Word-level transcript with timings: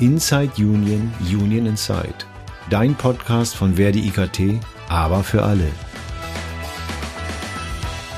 Inside 0.00 0.52
Union, 0.56 1.12
Union 1.20 1.66
Inside. 1.66 2.24
Dein 2.70 2.94
Podcast 2.94 3.54
von 3.54 3.74
Verdi 3.74 4.08
IKT, 4.08 4.58
aber 4.88 5.22
für 5.22 5.42
alle. 5.42 5.66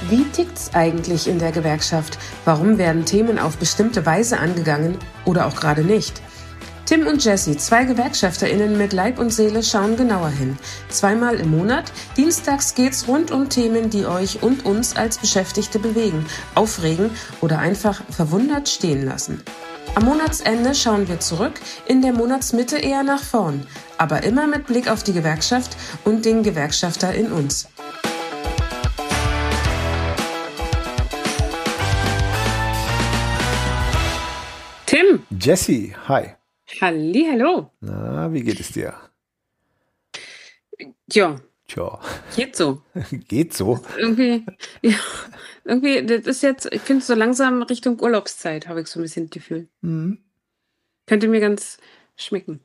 Wie 0.08 0.22
tickt's 0.26 0.72
eigentlich 0.74 1.26
in 1.26 1.40
der 1.40 1.50
Gewerkschaft? 1.50 2.18
Warum 2.44 2.78
werden 2.78 3.04
Themen 3.04 3.36
auf 3.40 3.56
bestimmte 3.56 4.06
Weise 4.06 4.38
angegangen 4.38 4.96
oder 5.24 5.46
auch 5.46 5.56
gerade 5.56 5.82
nicht? 5.82 6.22
Tim 6.86 7.08
und 7.08 7.24
Jesse, 7.24 7.56
zwei 7.56 7.84
GewerkschafterInnen 7.84 8.78
mit 8.78 8.92
Leib 8.92 9.18
und 9.18 9.32
Seele, 9.32 9.64
schauen 9.64 9.96
genauer 9.96 10.28
hin. 10.28 10.58
Zweimal 10.88 11.34
im 11.40 11.50
Monat. 11.50 11.90
Dienstags 12.16 12.76
geht's 12.76 13.08
rund 13.08 13.32
um 13.32 13.48
Themen, 13.48 13.90
die 13.90 14.06
euch 14.06 14.40
und 14.40 14.64
uns 14.64 14.94
als 14.94 15.18
Beschäftigte 15.18 15.80
bewegen, 15.80 16.26
aufregen 16.54 17.10
oder 17.40 17.58
einfach 17.58 18.02
verwundert 18.08 18.68
stehen 18.68 19.04
lassen. 19.04 19.42
Am 19.94 20.06
Monatsende 20.06 20.74
schauen 20.74 21.06
wir 21.06 21.20
zurück, 21.20 21.60
in 21.84 22.00
der 22.00 22.14
Monatsmitte 22.14 22.78
eher 22.78 23.02
nach 23.02 23.22
vorn, 23.22 23.66
aber 23.98 24.22
immer 24.22 24.46
mit 24.46 24.66
Blick 24.66 24.88
auf 24.88 25.02
die 25.02 25.12
Gewerkschaft 25.12 25.76
und 26.04 26.24
den 26.24 26.42
Gewerkschafter 26.42 27.14
in 27.14 27.30
uns. 27.30 27.68
Tim. 34.86 35.26
Jesse, 35.38 35.92
hi. 36.08 36.36
Halli, 36.80 37.26
hallo. 37.30 37.70
Na, 37.80 38.32
wie 38.32 38.42
geht 38.42 38.60
es 38.60 38.72
dir? 38.72 38.94
Ja. 41.12 41.36
Tja. 41.72 41.98
Geht 42.36 42.54
so. 42.54 42.82
geht 43.28 43.54
so. 43.54 43.80
Irgendwie, 43.96 44.44
ja, 44.82 44.94
irgendwie, 45.64 46.04
das 46.04 46.26
ist 46.26 46.42
jetzt, 46.42 46.70
ich 46.70 46.82
finde 46.82 47.02
so 47.02 47.14
langsam 47.14 47.62
Richtung 47.62 47.98
Urlaubszeit, 47.98 48.68
habe 48.68 48.82
ich 48.82 48.88
so 48.88 49.00
ein 49.00 49.04
bisschen 49.04 49.26
das 49.26 49.30
Gefühl. 49.30 49.68
Mhm. 49.80 50.18
Könnte 51.06 51.28
mir 51.28 51.40
ganz 51.40 51.78
schmecken. 52.14 52.60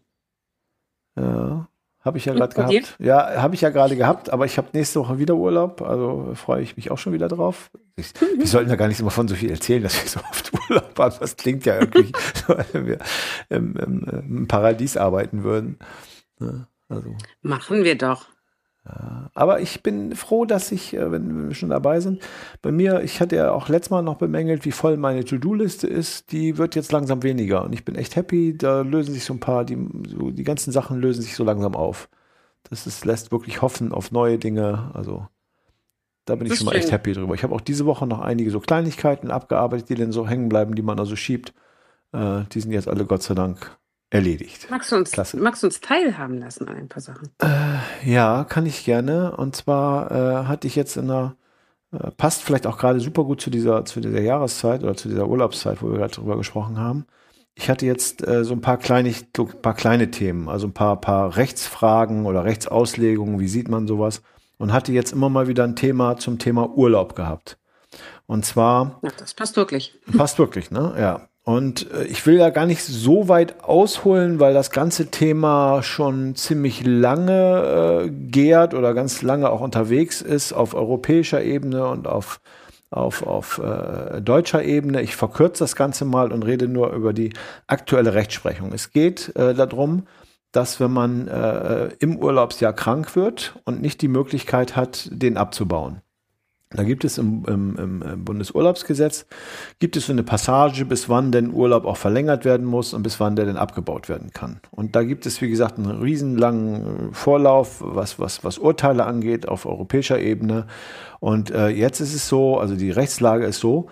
Ja. 1.16 1.69
Habe 2.02 2.17
ich 2.17 2.25
ja 2.25 2.33
gerade 2.33 2.53
gehabt. 2.53 2.95
Ja, 2.99 3.41
habe 3.41 3.55
ich 3.55 3.61
ja 3.61 3.69
gerade 3.69 3.95
gehabt, 3.95 4.30
aber 4.30 4.45
ich 4.45 4.58
habe 4.58 4.69
nächste 4.73 4.99
Woche 4.99 5.19
wieder 5.19 5.36
Urlaub, 5.36 5.81
also 5.81 6.33
freue 6.36 6.61
ich 6.61 6.77
mich 6.77 6.92
auch 6.92 6.97
schon 6.97 7.11
wieder 7.11 7.27
drauf. 7.27 7.69
Ich, 7.95 8.14
wir 8.38 8.47
sollten 8.47 8.69
ja 8.69 8.75
gar 8.75 8.88
nicht 8.88 8.99
immer 8.99 9.11
von 9.11 9.27
so 9.27 9.36
viel 9.36 9.52
erzählen, 9.52 9.83
dass 9.83 10.02
wir 10.02 10.09
so 10.09 10.19
oft 10.19 10.52
Urlaub 10.69 10.99
haben. 10.99 11.16
Das 11.19 11.38
klingt 11.38 11.66
ja 11.66 11.80
irgendwie, 11.80 12.11
so, 12.45 12.55
wenn 12.73 12.88
wir 12.88 12.99
im, 13.49 13.75
im, 13.77 14.03
im, 14.03 14.47
Paradies 14.47 14.95
arbeiten 14.95 15.44
würden. 15.44 15.80
Ja, 16.39 16.67
also. 16.89 17.16
Machen 17.42 17.83
wir 17.83 17.97
doch. 17.97 18.27
Ja, 18.88 19.30
aber 19.33 19.59
ich 19.59 19.83
bin 19.83 20.16
froh, 20.16 20.45
dass 20.45 20.71
ich, 20.71 20.93
äh, 20.93 21.11
wenn 21.11 21.49
wir 21.49 21.55
schon 21.55 21.69
dabei 21.69 21.99
sind, 21.99 22.21
bei 22.61 22.71
mir, 22.71 23.02
ich 23.03 23.19
hatte 23.19 23.35
ja 23.35 23.52
auch 23.52 23.69
letztes 23.69 23.89
Mal 23.89 24.02
noch 24.02 24.17
bemängelt, 24.17 24.66
wie 24.66 24.71
voll 24.71 24.97
meine 24.97 25.25
To-Do-Liste 25.25 25.88
ist. 25.88 26.31
Die 26.31 26.57
wird 26.57 26.75
jetzt 26.75 26.91
langsam 26.91 27.23
weniger 27.23 27.63
und 27.63 27.73
ich 27.73 27.83
bin 27.83 27.95
echt 27.95 28.15
happy. 28.15 28.58
Da 28.58 28.81
lösen 28.81 29.13
sich 29.13 29.25
so 29.25 29.33
ein 29.33 29.39
paar, 29.39 29.65
die, 29.65 29.77
so, 30.08 30.31
die 30.31 30.43
ganzen 30.43 30.71
Sachen 30.71 30.99
lösen 30.99 31.21
sich 31.21 31.35
so 31.35 31.43
langsam 31.43 31.75
auf. 31.75 32.09
Das 32.69 32.88
ist, 32.88 33.03
lässt 33.05 33.31
wirklich 33.31 33.61
hoffen 33.61 33.91
auf 33.91 34.11
neue 34.11 34.38
Dinge. 34.38 34.91
Also 34.93 35.27
da 36.25 36.35
bin 36.35 36.47
ich 36.47 36.55
schon 36.55 36.65
mal 36.65 36.75
echt 36.75 36.91
happy 36.91 37.13
drüber. 37.13 37.33
Ich 37.33 37.43
habe 37.43 37.55
auch 37.55 37.61
diese 37.61 37.85
Woche 37.85 38.08
noch 38.08 38.19
einige 38.21 38.52
so 38.52 38.59
Kleinigkeiten 38.59 39.31
abgearbeitet, 39.31 39.89
die 39.89 39.95
dann 39.95 40.11
so 40.11 40.27
hängen 40.27 40.49
bleiben, 40.49 40.75
die 40.75 40.81
man 40.81 40.99
also 40.99 41.15
schiebt. 41.15 41.53
Äh, 42.13 42.43
die 42.52 42.61
sind 42.61 42.71
jetzt 42.71 42.88
alle 42.88 43.05
Gott 43.05 43.23
sei 43.23 43.33
Dank 43.33 43.77
erledigt. 44.09 44.67
Magst 44.69 44.91
du 44.91 44.95
uns, 44.95 45.11
Klasse. 45.11 45.38
magst 45.38 45.63
du 45.63 45.67
uns 45.67 45.81
teilhaben 45.81 46.38
lassen 46.38 46.67
an 46.67 46.75
ein 46.75 46.88
paar 46.88 47.02
Sachen? 47.02 47.30
Äh, 47.41 48.09
ja, 48.09 48.45
kann 48.45 48.66
ich 48.66 48.86
gerne. 48.86 49.36
Und 49.36 49.55
zwar 49.55 50.11
äh, 50.11 50.45
hatte 50.45 50.67
ich 50.67 50.75
jetzt 50.75 50.97
in 50.97 51.09
einer, 51.09 51.36
äh, 51.91 52.11
passt 52.11 52.44
vielleicht 52.44 52.67
auch 52.67 52.77
gerade 52.77 52.99
super 52.99 53.23
gut 53.23 53.41
zu 53.41 53.49
dieser, 53.49 53.86
zu 53.86 53.99
dieser 53.99 54.22
Jahreszeit 54.22 54.83
oder 54.83 54.95
zu 54.95 55.09
dieser 55.09 55.27
Urlaubszeit, 55.27 55.82
wo 55.82 55.92
wir 55.92 55.98
gerade 55.98 56.14
drüber 56.14 56.37
gesprochen 56.37 56.80
haben. 56.80 57.05
Ich 57.55 57.70
hatte 57.70 57.86
jetzt 57.86 58.26
äh, 58.26 58.43
so 58.43 58.54
ein 58.54 58.61
paar 58.61 58.77
kleine, 58.77 59.14
paar 59.61 59.73
kleine 59.73 60.11
Themen, 60.11 60.48
also 60.48 60.67
ein 60.67 60.73
paar, 60.73 61.02
paar 61.02 61.36
Rechtsfragen 61.36 62.26
oder 62.26 62.45
Rechtsauslegungen, 62.45 63.39
wie 63.39 63.48
sieht 63.48 63.67
man 63.67 63.87
sowas? 63.87 64.21
Und 64.59 64.73
hatte 64.73 64.92
jetzt 64.92 65.11
immer 65.11 65.30
mal 65.30 65.48
wieder 65.48 65.64
ein 65.64 65.76
Thema 65.76 66.17
zum 66.17 66.39
Thema 66.39 66.70
Urlaub 66.70 67.15
gehabt. 67.15 67.58
Und 68.26 68.45
zwar. 68.45 68.99
Ja, 69.03 69.11
das 69.17 69.33
passt 69.33 69.55
wirklich. 69.55 69.99
Passt 70.15 70.39
wirklich, 70.39 70.71
ne? 70.71 70.95
Ja. 70.98 71.30
Und 71.47 71.89
äh, 71.93 72.03
ich 72.03 72.25
will 72.25 72.35
ja 72.35 72.49
gar 72.49 72.65
nicht 72.65 72.83
so 72.83 73.30
weit 73.30 73.63
ausholen, 73.63 74.41
weil 74.41 74.53
das 74.53 74.69
ganze 74.69 75.08
Thema 75.08 75.81
schon 75.81 76.35
ziemlich 76.35 76.85
lange 76.85 78.03
äh, 78.03 78.09
gärt 78.09 78.73
oder 78.73 78.93
ganz 78.93 79.21
lange 79.21 79.49
auch 79.49 79.61
unterwegs 79.61 80.21
ist 80.21 80.52
auf 80.52 80.73
europäischer 80.73 81.41
Ebene 81.41 81.87
und 81.87 82.05
auf, 82.05 82.41
auf, 82.89 83.25
auf 83.25 83.59
äh, 83.59 84.19
deutscher 84.19 84.61
Ebene. 84.65 85.02
Ich 85.02 85.15
verkürze 85.15 85.63
das 85.63 85.77
Ganze 85.77 86.03
mal 86.03 86.33
und 86.33 86.43
rede 86.43 86.67
nur 86.67 86.91
über 86.91 87.13
die 87.13 87.31
aktuelle 87.65 88.14
Rechtsprechung. 88.14 88.73
Es 88.73 88.91
geht 88.91 89.33
äh, 89.37 89.53
darum, 89.53 90.05
dass 90.52 90.81
wenn 90.81 90.91
man 90.91 91.29
äh, 91.29 91.91
im 91.99 92.17
Urlaubsjahr 92.17 92.73
krank 92.73 93.15
wird 93.15 93.58
und 93.64 93.81
nicht 93.81 94.02
die 94.02 94.09
Möglichkeit 94.09 94.75
hat, 94.75 95.08
den 95.14 95.37
abzubauen, 95.37 96.02
da 96.70 96.83
gibt 96.83 97.05
es 97.05 97.17
im, 97.17 97.45
im, 97.48 98.02
im, 98.04 98.26
Bundesurlaubsgesetz, 98.26 99.26
gibt 99.80 99.95
es 99.95 100.08
so 100.08 100.11
eine 100.11 100.23
Passage, 100.23 100.83
bis 100.83 101.08
wann 101.08 101.32
denn 101.32 101.54
Urlaub 101.54 101.86
auch 101.86 101.95
verlängert 101.95 102.44
werden 102.44 102.66
muss 102.66 102.94
und 102.94 103.04
bis 103.04 103.22
wann 103.22 103.38
der 103.38 103.45
denn 103.45 103.55
abgebaut 103.55 104.10
werden 104.10 104.32
kann. 104.32 104.60
Und 104.72 104.95
da 104.95 105.04
gibt 105.04 105.26
es, 105.26 105.42
wie 105.42 105.50
gesagt, 105.50 105.77
einen 105.77 106.02
riesenlangen 106.02 107.14
Vorlauf, 107.14 107.77
was, 107.80 108.20
was, 108.20 108.44
was 108.44 108.58
Urteile 108.58 109.06
angeht 109.06 109.48
auf 109.48 109.66
europäischer 109.66 110.20
Ebene. 110.20 110.67
Und 111.22 111.52
äh, 111.52 111.70
jetzt 111.70 112.02
ist 112.02 112.14
es 112.14 112.27
so, 112.27 112.60
also 112.60 112.76
die 112.76 112.92
Rechtslage 112.92 113.45
ist 113.45 113.61
so, 113.61 113.88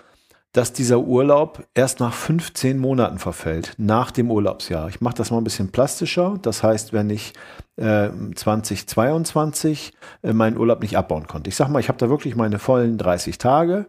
dass 0.56 0.72
dieser 0.72 1.00
Urlaub 1.00 1.66
erst 1.74 2.00
nach 2.00 2.14
15 2.14 2.78
Monaten 2.78 3.18
verfällt, 3.18 3.74
nach 3.76 4.10
dem 4.10 4.30
Urlaubsjahr. 4.30 4.88
Ich 4.88 5.02
mache 5.02 5.16
das 5.16 5.30
mal 5.30 5.36
ein 5.36 5.44
bisschen 5.44 5.70
plastischer. 5.70 6.38
Das 6.40 6.62
heißt, 6.62 6.94
wenn 6.94 7.10
ich 7.10 7.34
äh, 7.76 8.08
2022 8.34 9.92
äh, 10.22 10.32
meinen 10.32 10.56
Urlaub 10.56 10.80
nicht 10.80 10.96
abbauen 10.96 11.26
konnte. 11.26 11.50
Ich 11.50 11.56
sage 11.56 11.70
mal, 11.70 11.80
ich 11.80 11.88
habe 11.88 11.98
da 11.98 12.08
wirklich 12.08 12.36
meine 12.36 12.58
vollen 12.58 12.96
30 12.96 13.36
Tage 13.36 13.84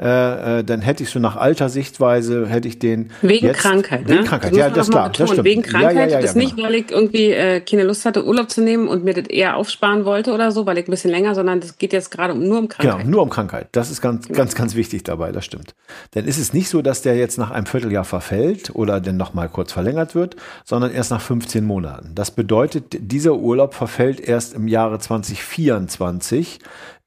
äh, 0.00 0.60
äh, 0.60 0.64
dann 0.64 0.80
hätte 0.80 1.02
ich 1.02 1.10
so 1.10 1.18
nach 1.18 1.36
alter 1.36 1.68
Sichtweise, 1.68 2.46
hätte 2.48 2.68
ich 2.68 2.78
den. 2.78 3.10
Wegen 3.20 3.46
jetzt, 3.46 3.58
Krankheit, 3.58 4.08
Wegen 4.08 4.20
ne? 4.20 4.24
Krankheit, 4.26 4.56
ja, 4.56 4.70
das 4.70 4.88
klar. 4.88 5.10
Das 5.10 5.28
stimmt. 5.28 5.44
Wegen 5.44 5.62
Krankheit, 5.62 5.94
ja, 5.94 6.02
ja, 6.02 6.08
ja, 6.08 6.20
das 6.22 6.32
genau. 6.32 6.46
nicht, 6.46 6.62
weil 6.62 6.74
ich 6.76 6.90
irgendwie 6.90 7.32
äh, 7.32 7.60
keine 7.60 7.84
Lust 7.84 8.06
hatte, 8.06 8.24
Urlaub 8.24 8.50
zu 8.50 8.62
nehmen 8.62 8.88
und 8.88 9.04
mir 9.04 9.12
das 9.12 9.26
eher 9.26 9.56
aufsparen 9.56 10.06
wollte 10.06 10.32
oder 10.32 10.52
so, 10.52 10.64
weil 10.64 10.78
ich 10.78 10.88
ein 10.88 10.90
bisschen 10.90 11.10
länger, 11.10 11.34
sondern 11.34 11.60
das 11.60 11.76
geht 11.76 11.92
jetzt 11.92 12.10
gerade 12.10 12.34
nur 12.34 12.58
um 12.58 12.68
Krankheit. 12.68 13.00
Genau, 13.00 13.10
nur 13.10 13.22
um 13.22 13.28
Krankheit. 13.28 13.68
Das 13.72 13.90
ist 13.90 14.00
ganz, 14.00 14.26
ganz, 14.28 14.54
ganz 14.54 14.74
wichtig 14.74 15.04
dabei, 15.04 15.32
das 15.32 15.44
stimmt. 15.44 15.74
Denn 16.14 16.24
ist 16.24 16.38
es 16.38 16.54
nicht 16.54 16.70
so, 16.70 16.80
dass 16.80 17.02
der 17.02 17.16
jetzt 17.16 17.36
nach 17.36 17.50
einem 17.50 17.66
Vierteljahr 17.66 18.04
verfällt 18.04 18.74
oder 18.74 19.02
dann 19.02 19.18
nochmal 19.18 19.50
kurz 19.50 19.70
verlängert 19.70 20.14
wird, 20.14 20.34
sondern 20.64 20.92
erst 20.92 21.10
nach 21.10 21.20
15 21.20 21.62
Monaten. 21.62 22.14
Das 22.14 22.30
bedeutet, 22.30 22.84
dieser 22.98 23.34
Urlaub 23.34 23.74
verfällt 23.74 24.18
erst 24.18 24.54
im 24.54 24.66
Jahre 24.66 24.98
2024, 24.98 26.58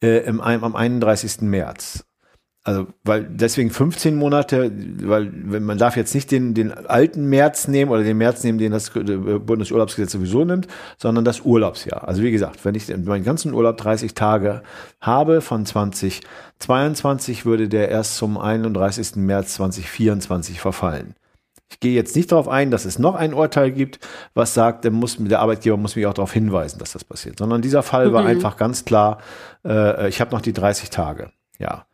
äh, 0.04 0.20
im, 0.25 0.42
am 0.42 0.75
31. 0.75 1.42
März. 1.42 2.06
Also, 2.66 2.88
weil 3.03 3.25
deswegen 3.25 3.72
15 3.72 4.16
Monate, 4.16 4.72
weil 5.01 5.29
wenn 5.34 5.63
man 5.63 5.78
darf 5.78 5.97
jetzt 5.97 6.16
nicht 6.16 6.31
den, 6.31 6.53
den 6.53 6.72
alten 6.72 7.25
März 7.25 7.68
nehmen 7.68 7.91
oder 7.91 8.03
den 8.03 8.18
März 8.18 8.41
nehmen, 8.46 8.57
den 8.57 8.72
das 8.72 8.90
Bundesurlaubsgesetz 8.91 10.13
sowieso 10.13 10.46
nimmt, 10.46 10.68
sondern 10.97 11.25
das 11.25 11.41
Urlaubsjahr. 11.41 12.07
Also 12.07 12.24
wie 12.24 12.31
gesagt, 12.31 12.63
wenn 12.63 12.74
ich 12.75 12.88
meinen 12.88 13.25
ganzen 13.25 13.53
Urlaub 13.53 13.75
30 13.75 14.13
Tage 14.13 14.63
habe 15.01 15.41
von 15.41 15.66
2022, 15.66 17.46
würde 17.46 17.68
der 17.68 17.90
erst 17.90 18.16
zum 18.16 18.38
31. 18.38 19.18
März 19.18 19.56
2024 19.56 20.62
verfallen. 20.62 21.16
Ich 21.69 21.81
gehe 21.81 21.94
jetzt 21.94 22.16
nicht 22.16 22.31
darauf 22.31 22.47
ein, 22.47 22.72
dass 22.72 22.85
es 22.85 22.97
noch 22.97 23.16
ein 23.16 23.34
Urteil 23.34 23.72
gibt, 23.72 24.00
was 24.35 24.53
sagt, 24.53 24.85
der, 24.85 24.91
muss, 24.91 25.18
der 25.19 25.41
Arbeitgeber 25.41 25.75
muss 25.75 25.97
mich 25.97 26.06
auch 26.06 26.13
darauf 26.13 26.31
hinweisen, 26.31 26.80
dass 26.80 26.94
das 26.94 27.03
passiert, 27.03 27.40
sondern 27.40 27.62
dieser 27.62 27.84
Fall 27.84 28.13
war 28.13 28.21
mhm. 28.21 28.30
einfach 28.30 28.56
ganz 28.56 28.86
klar, 28.86 29.18
äh, 29.66 30.07
ich 30.07 30.21
habe 30.21 30.31
noch 30.31 30.42
die 30.42 30.54
30 30.54 30.92
Tage. 30.92 31.31
Ja 31.59 31.88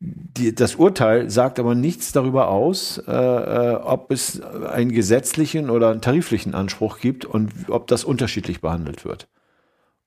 die, 0.00 0.54
das 0.54 0.76
Urteil 0.76 1.28
sagt 1.28 1.58
aber 1.58 1.74
nichts 1.74 2.12
darüber 2.12 2.48
aus, 2.48 2.98
äh, 3.06 3.12
äh, 3.12 3.74
ob 3.74 4.10
es 4.10 4.40
einen 4.40 4.92
gesetzlichen 4.92 5.68
oder 5.68 5.90
einen 5.90 6.00
tariflichen 6.00 6.54
Anspruch 6.54 6.98
gibt 6.98 7.26
und 7.26 7.52
ob 7.68 7.86
das 7.86 8.04
unterschiedlich 8.04 8.62
behandelt 8.62 9.04
wird. 9.04 9.28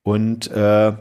Und 0.02 0.50
äh, 0.52 0.94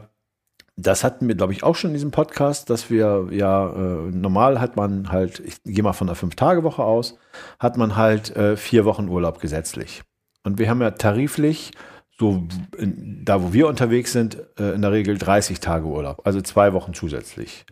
das 0.75 1.03
hatten 1.03 1.27
wir, 1.27 1.35
glaube 1.35 1.53
ich, 1.53 1.63
auch 1.63 1.75
schon 1.75 1.89
in 1.91 1.95
diesem 1.95 2.11
Podcast, 2.11 2.69
dass 2.69 2.89
wir 2.89 3.27
ja 3.31 3.67
äh, 3.69 4.11
normal 4.11 4.59
hat 4.59 4.75
man 4.75 5.11
halt, 5.11 5.39
ich 5.39 5.61
gehe 5.63 5.83
mal 5.83 5.93
von 5.93 6.07
einer 6.07 6.15
Fünf-Tage-Woche 6.15 6.83
aus, 6.83 7.17
hat 7.59 7.77
man 7.77 7.95
halt 7.95 8.35
äh, 8.35 8.57
vier 8.57 8.85
Wochen 8.85 9.07
Urlaub 9.07 9.39
gesetzlich. 9.39 10.03
Und 10.43 10.59
wir 10.59 10.69
haben 10.69 10.81
ja 10.81 10.91
tariflich 10.91 11.71
so 12.19 12.47
in, 12.77 13.25
da, 13.25 13.41
wo 13.41 13.53
wir 13.53 13.67
unterwegs 13.67 14.11
sind, 14.13 14.37
äh, 14.59 14.73
in 14.73 14.81
der 14.81 14.91
Regel 14.91 15.17
30 15.17 15.59
Tage 15.59 15.85
Urlaub, 15.85 16.21
also 16.25 16.41
zwei 16.41 16.73
Wochen 16.73 16.93
zusätzlich. 16.93 17.65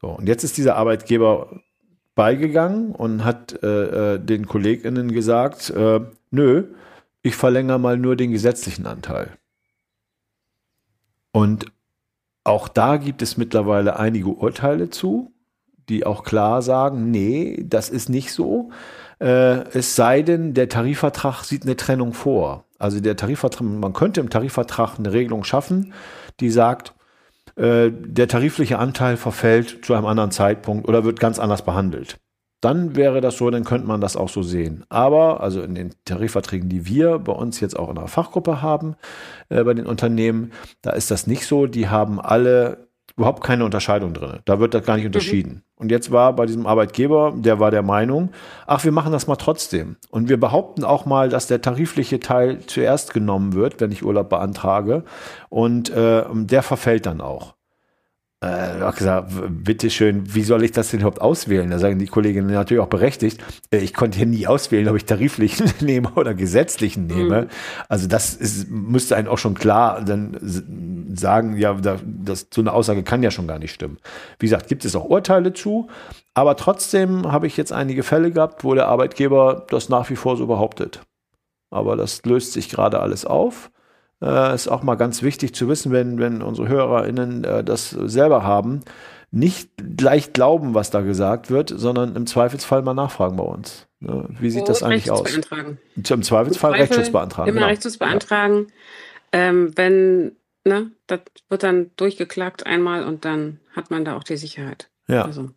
So, 0.00 0.08
und 0.08 0.28
jetzt 0.28 0.44
ist 0.44 0.56
dieser 0.56 0.76
Arbeitgeber 0.76 1.60
beigegangen 2.14 2.92
und 2.92 3.24
hat 3.24 3.62
äh, 3.62 4.14
äh, 4.14 4.18
den 4.18 4.46
KollegInnen 4.46 5.12
gesagt, 5.12 5.70
äh, 5.70 6.00
nö, 6.30 6.64
ich 7.22 7.36
verlängere 7.36 7.78
mal 7.78 7.96
nur 7.96 8.16
den 8.16 8.30
gesetzlichen 8.32 8.86
Anteil. 8.86 9.36
Und 11.32 11.66
auch 12.44 12.68
da 12.68 12.96
gibt 12.96 13.22
es 13.22 13.36
mittlerweile 13.36 13.98
einige 13.98 14.28
Urteile 14.28 14.90
zu, 14.90 15.32
die 15.88 16.06
auch 16.06 16.24
klar 16.24 16.62
sagen, 16.62 17.10
nee, 17.10 17.62
das 17.66 17.90
ist 17.90 18.08
nicht 18.08 18.32
so. 18.32 18.70
Äh, 19.20 19.68
es 19.76 19.96
sei 19.96 20.22
denn, 20.22 20.54
der 20.54 20.68
Tarifvertrag 20.68 21.44
sieht 21.44 21.64
eine 21.64 21.76
Trennung 21.76 22.14
vor. 22.14 22.64
Also 22.78 23.00
der 23.00 23.16
Tarifvertrag, 23.16 23.66
man 23.66 23.92
könnte 23.92 24.20
im 24.20 24.30
Tarifvertrag 24.30 24.98
eine 24.98 25.12
Regelung 25.12 25.44
schaffen, 25.44 25.92
die 26.40 26.50
sagt, 26.50 26.94
äh, 27.56 27.90
der 27.90 28.28
tarifliche 28.28 28.78
Anteil 28.78 29.16
verfällt 29.16 29.84
zu 29.84 29.94
einem 29.94 30.06
anderen 30.06 30.30
Zeitpunkt 30.30 30.88
oder 30.88 31.04
wird 31.04 31.20
ganz 31.20 31.38
anders 31.38 31.64
behandelt. 31.64 32.18
Dann 32.60 32.94
wäre 32.94 33.22
das 33.22 33.38
so, 33.38 33.48
dann 33.48 33.64
könnte 33.64 33.86
man 33.86 34.02
das 34.02 34.16
auch 34.16 34.28
so 34.28 34.42
sehen. 34.42 34.84
Aber, 34.90 35.40
also 35.40 35.62
in 35.62 35.74
den 35.74 35.94
Tarifverträgen, 36.04 36.68
die 36.68 36.86
wir 36.86 37.18
bei 37.18 37.32
uns 37.32 37.58
jetzt 37.60 37.78
auch 37.78 37.88
in 37.88 37.94
der 37.94 38.06
Fachgruppe 38.06 38.60
haben, 38.60 38.96
äh, 39.48 39.64
bei 39.64 39.72
den 39.72 39.86
Unternehmen, 39.86 40.52
da 40.82 40.90
ist 40.90 41.10
das 41.10 41.26
nicht 41.26 41.46
so. 41.46 41.66
Die 41.66 41.88
haben 41.88 42.20
alle 42.20 42.89
überhaupt 43.20 43.44
keine 43.44 43.66
Unterscheidung 43.66 44.14
drin. 44.14 44.38
Da 44.46 44.60
wird 44.60 44.72
das 44.72 44.84
gar 44.86 44.94
nicht 44.94 45.04
mhm. 45.04 45.08
unterschieden. 45.08 45.62
Und 45.76 45.90
jetzt 45.90 46.10
war 46.10 46.34
bei 46.34 46.46
diesem 46.46 46.66
Arbeitgeber, 46.66 47.34
der 47.36 47.60
war 47.60 47.70
der 47.70 47.82
Meinung, 47.82 48.30
ach, 48.66 48.84
wir 48.84 48.92
machen 48.92 49.12
das 49.12 49.26
mal 49.26 49.36
trotzdem. 49.36 49.96
Und 50.08 50.30
wir 50.30 50.40
behaupten 50.40 50.84
auch 50.84 51.04
mal, 51.04 51.28
dass 51.28 51.46
der 51.46 51.60
tarifliche 51.60 52.18
Teil 52.18 52.60
zuerst 52.66 53.12
genommen 53.12 53.52
wird, 53.52 53.78
wenn 53.78 53.92
ich 53.92 54.02
Urlaub 54.02 54.30
beantrage. 54.30 55.04
Und 55.50 55.90
äh, 55.90 56.24
der 56.32 56.62
verfällt 56.62 57.04
dann 57.04 57.20
auch 57.20 57.54
äh, 58.42 58.82
auch 58.82 58.94
gesagt, 58.94 59.32
bitteschön, 59.50 60.34
wie 60.34 60.42
soll 60.42 60.64
ich 60.64 60.72
das 60.72 60.90
denn 60.90 61.00
überhaupt 61.00 61.20
auswählen? 61.20 61.70
Da 61.70 61.78
sagen 61.78 61.98
die 61.98 62.06
Kolleginnen 62.06 62.50
natürlich 62.50 62.82
auch 62.82 62.88
berechtigt, 62.88 63.42
äh, 63.70 63.78
ich 63.78 63.92
konnte 63.92 64.16
hier 64.16 64.26
nie 64.26 64.46
auswählen, 64.46 64.88
ob 64.88 64.96
ich 64.96 65.04
tariflichen 65.04 65.70
nehme 65.80 66.10
oder 66.14 66.32
gesetzlichen 66.32 67.06
nehme. 67.06 67.42
Mhm. 67.42 67.48
Also 67.90 68.08
das 68.08 68.34
ist, 68.34 68.70
müsste 68.70 69.16
einen 69.16 69.28
auch 69.28 69.36
schon 69.36 69.54
klar 69.54 70.02
dann 70.02 70.38
sagen, 71.14 71.58
ja, 71.58 71.74
das, 71.74 72.46
so 72.52 72.62
eine 72.62 72.72
Aussage 72.72 73.02
kann 73.02 73.22
ja 73.22 73.30
schon 73.30 73.46
gar 73.46 73.58
nicht 73.58 73.74
stimmen. 73.74 73.98
Wie 74.38 74.46
gesagt, 74.46 74.68
gibt 74.68 74.86
es 74.86 74.96
auch 74.96 75.04
Urteile 75.04 75.52
zu, 75.52 75.88
aber 76.32 76.56
trotzdem 76.56 77.30
habe 77.30 77.46
ich 77.46 77.58
jetzt 77.58 77.74
einige 77.74 78.02
Fälle 78.02 78.30
gehabt, 78.30 78.64
wo 78.64 78.74
der 78.74 78.88
Arbeitgeber 78.88 79.66
das 79.68 79.90
nach 79.90 80.08
wie 80.08 80.16
vor 80.16 80.38
so 80.38 80.46
behauptet. 80.46 81.02
Aber 81.70 81.94
das 81.94 82.24
löst 82.24 82.54
sich 82.54 82.70
gerade 82.70 83.00
alles 83.00 83.26
auf. 83.26 83.70
Äh, 84.22 84.54
ist 84.54 84.68
auch 84.68 84.82
mal 84.82 84.96
ganz 84.96 85.22
wichtig 85.22 85.54
zu 85.54 85.68
wissen, 85.68 85.92
wenn, 85.92 86.18
wenn 86.18 86.42
unsere 86.42 86.68
HörerInnen 86.68 87.44
äh, 87.44 87.64
das 87.64 87.90
selber 87.90 88.44
haben, 88.44 88.82
nicht 89.30 89.70
gleich 89.96 90.32
glauben, 90.32 90.74
was 90.74 90.90
da 90.90 91.00
gesagt 91.00 91.50
wird, 91.50 91.72
sondern 91.74 92.16
im 92.16 92.26
Zweifelsfall 92.26 92.82
mal 92.82 92.94
nachfragen 92.94 93.36
bei 93.36 93.44
uns. 93.44 93.86
Ne? 94.00 94.26
Wie 94.40 94.50
sieht 94.50 94.62
oh, 94.62 94.66
das 94.66 94.82
eigentlich 94.82 95.10
aus? 95.10 95.22
Beantragen. 95.22 95.78
Im 95.94 96.22
Zweifelsfall 96.22 96.74
Im 96.74 96.80
Rechtsschutz 96.80 97.10
beantragen. 97.10 97.48
Immer 97.48 97.60
genau. 97.60 97.68
Rechtsschutz 97.68 97.98
beantragen. 97.98 98.66
Ja. 99.32 99.40
Ähm, 99.40 99.72
wenn, 99.76 100.36
ne, 100.64 100.90
das 101.06 101.20
wird 101.48 101.62
dann 101.62 101.90
durchgeklagt 101.96 102.66
einmal 102.66 103.04
und 103.04 103.24
dann 103.24 103.60
hat 103.74 103.90
man 103.90 104.04
da 104.04 104.16
auch 104.16 104.24
die 104.24 104.36
Sicherheit. 104.36 104.90
Ja. 105.06 105.24
Also. 105.24 105.50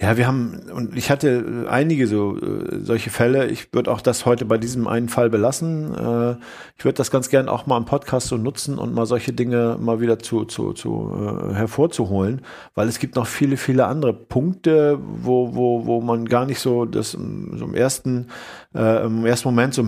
Ja, 0.00 0.16
wir 0.16 0.26
haben, 0.26 0.60
und 0.74 0.96
ich 0.96 1.08
hatte 1.08 1.66
einige 1.70 2.08
so 2.08 2.36
äh, 2.36 2.80
solche 2.82 3.10
Fälle. 3.10 3.46
Ich 3.46 3.72
würde 3.72 3.92
auch 3.92 4.00
das 4.00 4.26
heute 4.26 4.44
bei 4.44 4.58
diesem 4.58 4.88
einen 4.88 5.08
Fall 5.08 5.30
belassen. 5.30 5.94
Äh, 5.94 6.32
ich 6.76 6.84
würde 6.84 6.96
das 6.96 7.12
ganz 7.12 7.28
gern 7.28 7.48
auch 7.48 7.66
mal 7.66 7.76
im 7.76 7.84
Podcast 7.84 8.26
so 8.26 8.36
nutzen 8.36 8.76
und 8.78 8.92
mal 8.92 9.06
solche 9.06 9.32
Dinge 9.32 9.76
mal 9.78 10.00
wieder 10.00 10.18
zu, 10.18 10.46
zu, 10.46 10.72
zu 10.72 11.12
äh, 11.14 11.54
hervorzuholen, 11.54 12.42
weil 12.74 12.88
es 12.88 12.98
gibt 12.98 13.14
noch 13.14 13.28
viele, 13.28 13.56
viele 13.56 13.86
andere 13.86 14.12
Punkte, 14.12 14.98
wo, 15.00 15.54
wo, 15.54 15.86
wo 15.86 16.00
man 16.00 16.24
gar 16.24 16.44
nicht 16.44 16.58
so 16.58 16.86
das 16.86 17.12
so 17.12 17.18
im 17.18 17.74
ersten, 17.74 18.26
äh, 18.74 19.06
im 19.06 19.24
ersten 19.24 19.46
Moment 19.46 19.74
so, 19.74 19.86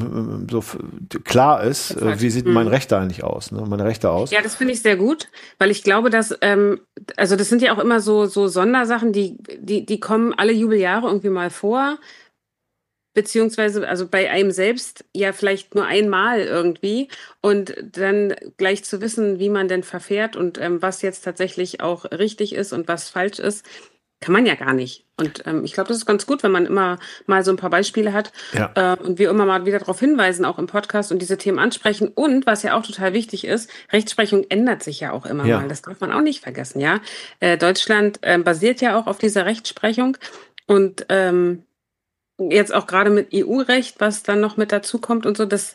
so 0.49 0.63
klar 1.25 1.65
ist, 1.65 1.91
äh, 2.01 2.21
wie 2.21 2.31
sieht 2.31 2.47
mein 2.47 2.67
mhm. 2.67 2.73
Recht 2.73 2.93
eigentlich 2.93 3.25
aus, 3.25 3.51
ne? 3.51 3.65
meine 3.67 3.85
Rechte 3.85 4.09
aus. 4.11 4.31
Ja, 4.31 4.41
das 4.41 4.55
finde 4.55 4.73
ich 4.73 4.83
sehr 4.83 4.97
gut, 4.97 5.27
weil 5.59 5.73
ich 5.73 5.83
glaube, 5.83 6.11
dass, 6.11 6.33
ähm, 6.43 6.79
also 7.17 7.35
das 7.35 7.49
sind 7.49 7.61
ja 7.61 7.75
auch 7.75 7.81
immer 7.81 7.99
so, 7.99 8.27
so 8.27 8.47
Sondersachen, 8.47 9.13
die, 9.13 9.37
die, 9.59 9.85
die 9.85 9.96
die 9.97 10.01
kommen 10.01 10.35
alle 10.35 10.53
Jubeljahre 10.53 11.07
irgendwie 11.07 11.31
mal 11.31 11.49
vor. 11.49 11.99
Beziehungsweise, 13.15 13.89
also 13.89 14.07
bei 14.07 14.31
einem 14.31 14.51
selbst 14.51 15.07
ja 15.15 15.33
vielleicht 15.33 15.75
nur 15.75 15.87
einmal 15.87 16.41
irgendwie. 16.41 17.09
Und 17.41 17.75
dann 17.93 18.35
gleich 18.59 18.85
zu 18.85 19.01
wissen, 19.01 19.39
wie 19.39 19.49
man 19.49 19.69
denn 19.69 19.83
verfährt 19.83 20.37
und 20.37 20.61
ähm, 20.61 20.83
was 20.83 21.01
jetzt 21.01 21.23
tatsächlich 21.23 21.81
auch 21.81 22.05
richtig 22.05 22.55
ist 22.55 22.75
und 22.75 22.89
was 22.89 23.09
falsch 23.09 23.39
ist, 23.39 23.65
kann 24.21 24.33
man 24.33 24.47
ja 24.47 24.55
gar 24.55 24.73
nicht. 24.73 25.05
Und 25.19 25.47
ähm, 25.47 25.65
ich 25.65 25.73
glaube, 25.73 25.89
das 25.89 25.99
ist 25.99 26.07
ganz 26.07 26.27
gut, 26.27 26.43
wenn 26.43 26.51
man 26.51 26.67
immer 26.67 26.99
mal 27.27 27.45
so 27.45 27.51
ein 27.51 27.57
paar 27.57 27.71
Beispiele 27.71 28.13
hat 28.13 28.33
ja. 28.53 28.71
äh, 28.75 28.97
und 28.99 29.19
wir 29.19 29.31
immer 29.31 29.47
mal 29.47 29.67
wieder 29.67 29.79
darauf 29.79 30.01
hinweisen, 30.01 30.45
auch 30.45 30.59
im 30.59 30.67
Podcast 30.67 31.13
und 31.13 31.21
diese 31.21 31.39
Themen 31.39 31.59
ansprechen. 31.59 32.09
Und 32.09 32.47
was 32.47 32.63
ja 32.63 32.77
auch 32.77 32.85
total 32.85 33.13
wichtig 33.13 33.47
ist, 33.47 33.71
Rechtsprechung 33.93 34.45
ändert 34.49 34.83
sich 34.83 35.01
ja 35.01 35.13
auch 35.13 35.27
immer 35.27 35.45
ja. 35.47 35.61
mal. 35.61 35.69
Das 35.69 35.83
darf 35.83 36.01
man 36.01 36.13
auch 36.13 36.21
nicht 36.21 36.43
vergessen, 36.43 36.81
ja. 36.81 37.01
Äh, 37.41 37.59
Deutschland 37.59 38.19
äh, 38.23 38.39
basiert 38.39 38.81
ja 38.81 38.99
auch 38.99 39.07
auf 39.07 39.19
dieser 39.19 39.47
Rechtsprechung 39.47 40.17
und 40.67 41.07
ähm, 41.09 41.65
jetzt 42.39 42.75
auch 42.75 42.87
gerade 42.87 43.11
mit 43.11 43.29
EU-Recht, 43.35 44.01
was 44.01 44.23
dann 44.23 44.41
noch 44.41 44.57
mit 44.57 44.73
dazu 44.73 44.99
kommt 44.99 45.25
und 45.27 45.37
so, 45.37 45.47
das 45.47 45.75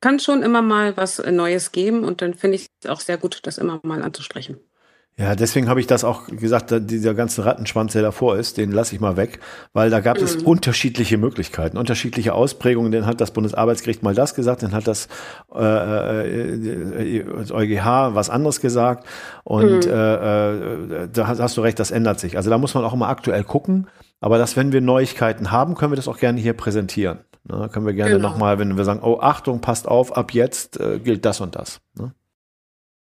kann 0.00 0.20
schon 0.20 0.42
immer 0.42 0.62
mal 0.62 0.96
was 0.96 1.18
Neues 1.18 1.72
geben 1.72 2.04
und 2.04 2.22
dann 2.22 2.34
finde 2.34 2.56
ich 2.56 2.66
es 2.82 2.88
auch 2.88 3.00
sehr 3.00 3.18
gut, 3.18 3.40
das 3.42 3.58
immer 3.58 3.80
mal 3.82 4.02
anzusprechen. 4.02 4.58
Ja, 5.18 5.34
deswegen 5.34 5.68
habe 5.68 5.80
ich 5.80 5.88
das 5.88 6.04
auch 6.04 6.28
gesagt, 6.28 6.72
dieser 6.72 7.12
ganze 7.12 7.44
Rattenschwanz, 7.44 7.92
der 7.92 8.02
davor 8.02 8.36
ist, 8.36 8.56
den 8.56 8.70
lasse 8.70 8.94
ich 8.94 9.00
mal 9.00 9.16
weg, 9.16 9.40
weil 9.72 9.90
da 9.90 9.98
gab 9.98 10.18
mhm. 10.18 10.22
es 10.22 10.36
unterschiedliche 10.36 11.18
Möglichkeiten, 11.18 11.76
unterschiedliche 11.76 12.34
Ausprägungen. 12.34 12.92
Dann 12.92 13.04
hat 13.04 13.20
das 13.20 13.32
Bundesarbeitsgericht 13.32 14.04
mal 14.04 14.14
das 14.14 14.36
gesagt, 14.36 14.62
dann 14.62 14.72
hat 14.72 14.86
das, 14.86 15.08
äh, 15.52 15.58
äh, 15.58 17.24
das 17.24 17.50
EuGH 17.50 18.14
was 18.14 18.30
anderes 18.30 18.60
gesagt. 18.60 19.08
Und 19.42 19.86
mhm. 19.86 19.92
äh, 19.92 20.54
äh, 20.54 21.08
da 21.12 21.26
hast 21.26 21.56
du 21.56 21.62
recht, 21.62 21.80
das 21.80 21.90
ändert 21.90 22.20
sich. 22.20 22.36
Also 22.36 22.48
da 22.48 22.56
muss 22.56 22.74
man 22.74 22.84
auch 22.84 22.94
immer 22.94 23.08
aktuell 23.08 23.42
gucken. 23.42 23.88
Aber 24.20 24.38
dass, 24.38 24.56
wenn 24.56 24.70
wir 24.70 24.80
Neuigkeiten 24.80 25.50
haben, 25.50 25.74
können 25.74 25.90
wir 25.90 25.96
das 25.96 26.06
auch 26.06 26.18
gerne 26.18 26.40
hier 26.40 26.52
präsentieren. 26.52 27.18
Ne? 27.42 27.68
Können 27.72 27.86
wir 27.86 27.92
gerne 27.92 28.14
genau. 28.14 28.28
nochmal, 28.28 28.60
wenn 28.60 28.76
wir 28.76 28.84
sagen, 28.84 29.00
oh, 29.02 29.18
Achtung, 29.20 29.60
passt 29.60 29.88
auf, 29.88 30.16
ab 30.16 30.32
jetzt 30.32 30.78
äh, 30.78 31.00
gilt 31.00 31.24
das 31.24 31.40
und 31.40 31.56
das. 31.56 31.80
Ne? 31.98 32.12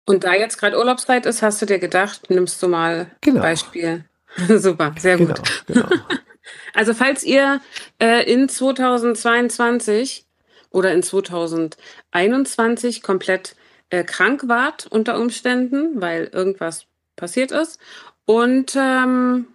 Und 0.05 0.23
da 0.23 0.33
jetzt 0.33 0.57
gerade 0.57 0.77
Urlaubszeit 0.77 1.25
ist, 1.25 1.41
hast 1.41 1.61
du 1.61 1.65
dir 1.65 1.79
gedacht, 1.79 2.29
nimmst 2.29 2.61
du 2.61 2.67
mal 2.67 3.07
genau. 3.21 3.41
Beispiel. 3.41 4.05
Super, 4.47 4.93
sehr 4.97 5.17
gut. 5.17 5.41
Genau, 5.67 5.87
genau. 5.87 6.03
also 6.73 6.93
falls 6.93 7.23
ihr 7.23 7.61
äh, 7.99 8.29
in 8.31 8.49
2022 8.49 10.25
oder 10.71 10.91
in 10.91 11.03
2021 11.03 13.01
komplett 13.01 13.55
äh, 13.89 14.03
krank 14.03 14.47
wart 14.47 14.87
unter 14.87 15.19
Umständen, 15.19 16.01
weil 16.01 16.25
irgendwas 16.33 16.85
passiert 17.15 17.51
ist 17.51 17.79
und 18.25 18.75
ähm, 18.75 19.47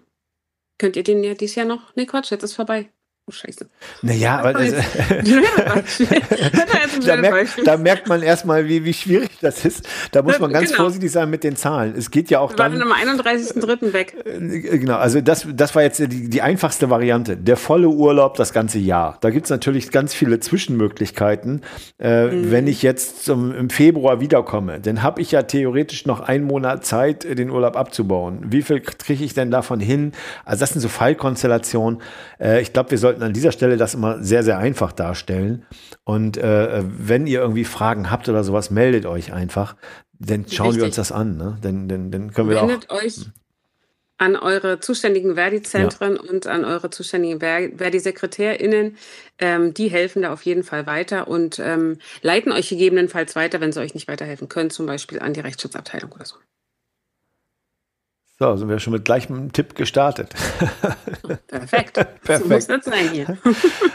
könnt 0.78 0.96
ihr 0.96 1.02
den 1.02 1.24
ja 1.24 1.34
dieses 1.34 1.56
Jahr 1.56 1.66
noch, 1.66 1.94
nee 1.96 2.06
Quatsch, 2.06 2.30
jetzt 2.30 2.44
ist 2.44 2.54
vorbei. 2.54 2.88
Oh, 3.28 3.30
scheiße. 3.30 3.68
Naja, 4.00 4.38
aber 4.38 4.54
das, 4.54 4.72
da, 7.04 7.16
merkt, 7.16 7.66
da, 7.66 7.76
merkt, 7.76 8.08
man 8.08 8.22
erstmal, 8.22 8.66
wie, 8.68 8.86
wie 8.86 8.94
schwierig 8.94 9.28
das 9.42 9.66
ist. 9.66 9.86
Da 10.12 10.22
muss 10.22 10.38
man 10.38 10.50
ganz 10.50 10.70
genau. 10.70 10.84
vorsichtig 10.84 11.12
sein 11.12 11.28
mit 11.28 11.44
den 11.44 11.54
Zahlen. 11.54 11.94
Es 11.94 12.10
geht 12.10 12.30
ja 12.30 12.40
auch 12.40 12.52
Wir 12.52 12.56
dann. 12.56 12.80
am 12.80 12.90
31.03. 12.90 13.92
weg. 13.92 14.16
Äh, 14.24 14.78
genau, 14.78 14.96
also 14.96 15.20
das, 15.20 15.46
das 15.52 15.74
war 15.74 15.82
jetzt 15.82 15.98
die, 15.98 16.30
die 16.30 16.40
einfachste 16.40 16.88
Variante. 16.88 17.36
Der 17.36 17.58
volle 17.58 17.88
Urlaub 17.88 18.36
das 18.36 18.54
ganze 18.54 18.78
Jahr. 18.78 19.18
Da 19.20 19.28
gibt 19.28 19.44
es 19.44 19.50
natürlich 19.50 19.90
ganz 19.90 20.14
viele 20.14 20.40
Zwischenmöglichkeiten. 20.40 21.60
Äh, 21.98 22.28
mhm. 22.28 22.50
Wenn 22.50 22.66
ich 22.66 22.82
jetzt 22.82 23.26
zum, 23.26 23.54
im 23.54 23.68
Februar 23.68 24.20
wiederkomme, 24.20 24.80
dann 24.80 25.02
habe 25.02 25.20
ich 25.20 25.32
ja 25.32 25.42
theoretisch 25.42 26.06
noch 26.06 26.20
einen 26.20 26.44
Monat 26.44 26.86
Zeit, 26.86 27.24
den 27.24 27.50
Urlaub 27.50 27.76
abzubauen. 27.76 28.46
Wie 28.46 28.62
viel 28.62 28.80
kriege 28.80 29.22
ich 29.22 29.34
denn 29.34 29.50
davon 29.50 29.80
hin? 29.80 30.12
Also 30.46 30.60
das 30.60 30.70
sind 30.70 30.80
so 30.80 30.88
Fallkonstellationen. 30.88 32.00
Äh, 32.40 32.62
ich 32.62 32.72
glaube, 32.72 32.92
wir 32.92 32.98
sollten 32.98 33.17
sollten 33.18 33.24
an 33.24 33.32
dieser 33.32 33.52
Stelle 33.52 33.76
das 33.76 33.94
immer 33.94 34.22
sehr, 34.22 34.42
sehr 34.42 34.58
einfach 34.58 34.92
darstellen. 34.92 35.66
Und 36.04 36.36
äh, 36.36 36.82
wenn 36.84 37.26
ihr 37.26 37.40
irgendwie 37.40 37.64
Fragen 37.64 38.10
habt 38.10 38.28
oder 38.28 38.44
sowas, 38.44 38.70
meldet 38.70 39.06
euch 39.06 39.32
einfach. 39.32 39.76
Dann 40.18 40.46
schauen 40.48 40.68
Richtig. 40.68 40.80
wir 40.80 40.86
uns 40.86 40.96
das 40.96 41.12
an. 41.12 41.36
Ne? 41.36 41.58
Dann, 41.60 41.88
dann, 41.88 42.10
dann 42.10 42.32
können 42.32 42.48
wir 42.48 42.60
Wendet 42.60 42.90
auch. 42.90 43.02
euch 43.02 43.26
an 44.20 44.34
eure 44.34 44.80
zuständigen 44.80 45.36
Verdi-Zentren 45.36 46.16
ja. 46.16 46.20
und 46.22 46.48
an 46.48 46.64
eure 46.64 46.90
zuständigen 46.90 47.38
Verdi-SekretärInnen. 47.40 48.96
Ähm, 49.38 49.74
die 49.74 49.88
helfen 49.88 50.22
da 50.22 50.32
auf 50.32 50.42
jeden 50.42 50.64
Fall 50.64 50.86
weiter 50.86 51.28
und 51.28 51.60
ähm, 51.60 51.98
leiten 52.22 52.50
euch 52.50 52.68
gegebenenfalls 52.68 53.36
weiter, 53.36 53.60
wenn 53.60 53.72
sie 53.72 53.80
euch 53.80 53.94
nicht 53.94 54.08
weiterhelfen 54.08 54.48
können, 54.48 54.70
zum 54.70 54.86
Beispiel 54.86 55.20
an 55.20 55.34
die 55.34 55.40
Rechtsschutzabteilung 55.40 56.10
oder 56.10 56.24
so. 56.24 56.34
So, 58.38 58.56
sind 58.56 58.68
wir 58.68 58.78
schon 58.78 58.92
mit 58.92 59.04
gleichem 59.04 59.52
Tipp 59.52 59.74
gestartet. 59.74 60.32
Perfekt. 61.48 61.94
Perfekt. 62.22 62.42
So 62.42 62.48
muss 62.48 62.66
das 62.68 62.84
sein 62.84 63.10
hier. 63.10 63.36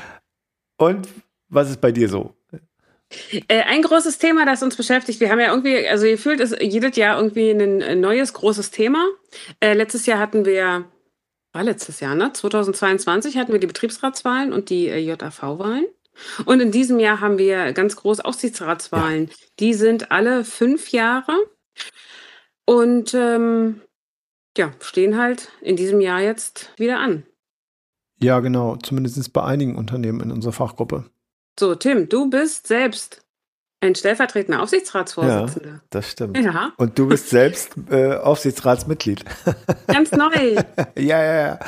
Und 0.78 1.08
was 1.48 1.70
ist 1.70 1.80
bei 1.80 1.94
dir 1.94 2.10
so? 2.10 2.36
Äh, 3.48 3.62
ein 3.62 3.82
großes 3.82 4.18
Thema, 4.18 4.46
das 4.46 4.62
uns 4.62 4.76
beschäftigt. 4.76 5.22
Wir 5.22 5.30
haben 5.30 5.40
ja 5.40 5.52
irgendwie, 5.52 5.88
also 5.88 6.06
ihr 6.06 6.18
fühlt 6.18 6.42
es 6.42 6.54
jedes 6.60 6.98
Jahr 6.98 7.18
irgendwie 7.18 7.52
ein 7.52 8.02
neues 8.02 8.34
großes 8.34 8.72
Thema. 8.72 9.08
Äh, 9.62 9.74
letztes 9.76 10.08
Jahr 10.08 10.20
hatten 10.20 10.46
wir, 10.46 10.86
war 11.54 11.64
letztes 11.64 12.02
Jahr, 12.02 12.16
ne? 12.16 12.34
2022 12.34 13.38
hatten 13.38 13.54
wir 13.54 13.60
die 13.60 13.68
Betriebsratswahlen 13.68 14.52
und 14.52 14.70
die 14.70 14.88
äh, 14.88 14.98
JAV-Wahlen. 14.98 15.86
Und 16.46 16.60
in 16.60 16.72
diesem 16.72 17.00
Jahr 17.00 17.22
haben 17.22 17.38
wir 17.38 17.72
ganz 17.72 17.96
groß 17.96 18.20
Aufsichtsratswahlen. 18.20 19.28
Ja. 19.28 19.34
Die 19.60 19.74
sind 19.74 20.12
alle 20.12 20.44
fünf 20.44 20.92
Jahre. 20.92 21.38
Und 22.66 23.14
ähm, 23.14 23.82
ja, 24.58 24.72
stehen 24.80 25.18
halt 25.18 25.50
in 25.62 25.76
diesem 25.76 26.02
Jahr 26.02 26.22
jetzt 26.22 26.72
wieder 26.78 27.00
an. 27.00 27.24
Ja, 28.22 28.40
genau. 28.40 28.78
Zumindest 28.78 29.34
bei 29.34 29.44
einigen 29.44 29.76
Unternehmen 29.76 30.22
in 30.22 30.32
unserer 30.32 30.54
Fachgruppe. 30.54 31.06
So, 31.60 31.76
Tim, 31.76 32.10
du 32.10 32.30
bist 32.30 32.68
selbst 32.68 33.24
ein 33.84 33.96
stellvertretender 33.96 34.62
Aufsichtsratsvorsitzender. 34.62 35.70
Ja, 35.70 35.82
das 35.90 36.12
stimmt. 36.12 36.38
Ja. 36.38 36.72
Und 36.78 36.98
du 36.98 37.08
bist 37.08 37.30
selbst 37.30 37.74
äh, 37.92 38.16
Aufsichtsratsmitglied. 38.16 39.26
Ganz 39.88 40.12
neu. 40.14 40.32
ja, 40.98 41.24
ja, 41.24 41.48
ja. 41.48 41.60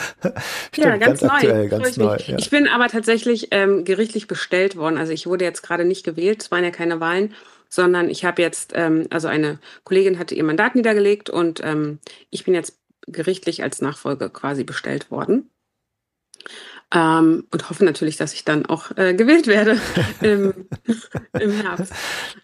Stimmt, 0.71 0.87
ja, 0.87 0.97
ganz, 0.97 1.19
ganz 1.19 1.21
neu. 1.21 1.27
Aktuell, 1.27 1.69
ganz 1.69 1.97
neu 1.97 2.17
ja. 2.25 2.37
Ich 2.37 2.49
bin 2.49 2.69
aber 2.69 2.87
tatsächlich 2.87 3.49
ähm, 3.51 3.83
gerichtlich 3.83 4.27
bestellt 4.27 4.77
worden. 4.77 4.97
Also 4.97 5.11
ich 5.11 5.27
wurde 5.27 5.43
jetzt 5.43 5.61
gerade 5.61 5.83
nicht 5.83 6.05
gewählt. 6.05 6.41
Es 6.41 6.51
waren 6.51 6.63
ja 6.63 6.71
keine 6.71 7.01
Wahlen 7.01 7.33
sondern 7.75 8.09
ich 8.09 8.23
habe 8.25 8.41
jetzt, 8.41 8.71
ähm, 8.73 9.07
also 9.09 9.27
eine 9.27 9.59
Kollegin 9.83 10.17
hatte 10.17 10.33
ihr 10.33 10.43
Mandat 10.43 10.75
niedergelegt 10.75 11.29
und 11.29 11.61
ähm, 11.63 11.99
ich 12.29 12.45
bin 12.45 12.53
jetzt 12.53 12.79
gerichtlich 13.05 13.61
als 13.61 13.81
Nachfolger 13.81 14.29
quasi 14.29 14.63
bestellt 14.63 15.11
worden. 15.11 15.51
Ähm, 16.93 17.47
und 17.51 17.69
hoffe 17.69 17.83
natürlich, 17.83 18.15
dass 18.15 18.33
ich 18.33 18.45
dann 18.45 18.65
auch 18.67 18.95
äh, 18.95 19.13
gewählt 19.13 19.47
werde 19.47 19.79
im, 20.21 20.67
im 21.33 21.51
Herbst. 21.51 21.91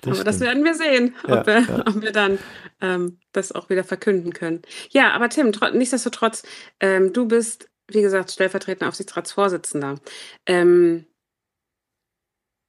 Das 0.02 0.16
aber 0.16 0.24
das 0.24 0.40
werden 0.40 0.66
wir 0.66 0.74
sehen, 0.74 1.16
ob, 1.24 1.30
ja, 1.30 1.46
wir, 1.46 1.60
ja. 1.62 1.84
ob 1.88 2.02
wir 2.02 2.12
dann 2.12 2.40
ähm, 2.82 3.20
das 3.32 3.52
auch 3.54 3.70
wieder 3.70 3.84
verkünden 3.84 4.34
können. 4.34 4.64
Ja, 4.90 5.12
aber 5.12 5.30
Tim, 5.30 5.52
nichtsdestotrotz, 5.74 6.44
ähm, 6.80 7.14
du 7.14 7.28
bist, 7.28 7.70
wie 7.88 8.02
gesagt, 8.02 8.32
stellvertretender 8.32 8.90
Aufsichtsratsvorsitzender. 8.90 9.96
Ähm, 10.46 11.06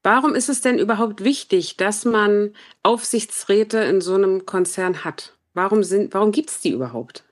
warum 0.03 0.35
ist 0.35 0.49
es 0.49 0.61
denn 0.61 0.79
überhaupt 0.79 1.25
wichtig, 1.25 1.77
dass 1.77 2.05
man 2.05 2.53
Aufsichtsräte 2.83 3.79
in 3.79 4.01
so 4.01 4.15
einem 4.15 4.47
Konzern 4.47 5.05
hat? 5.05 5.35
Warum, 5.55 5.83
warum 6.11 6.33
gibt 6.33 6.51
es 6.51 6.61
die 6.61 6.71
überhaupt? 6.71 7.25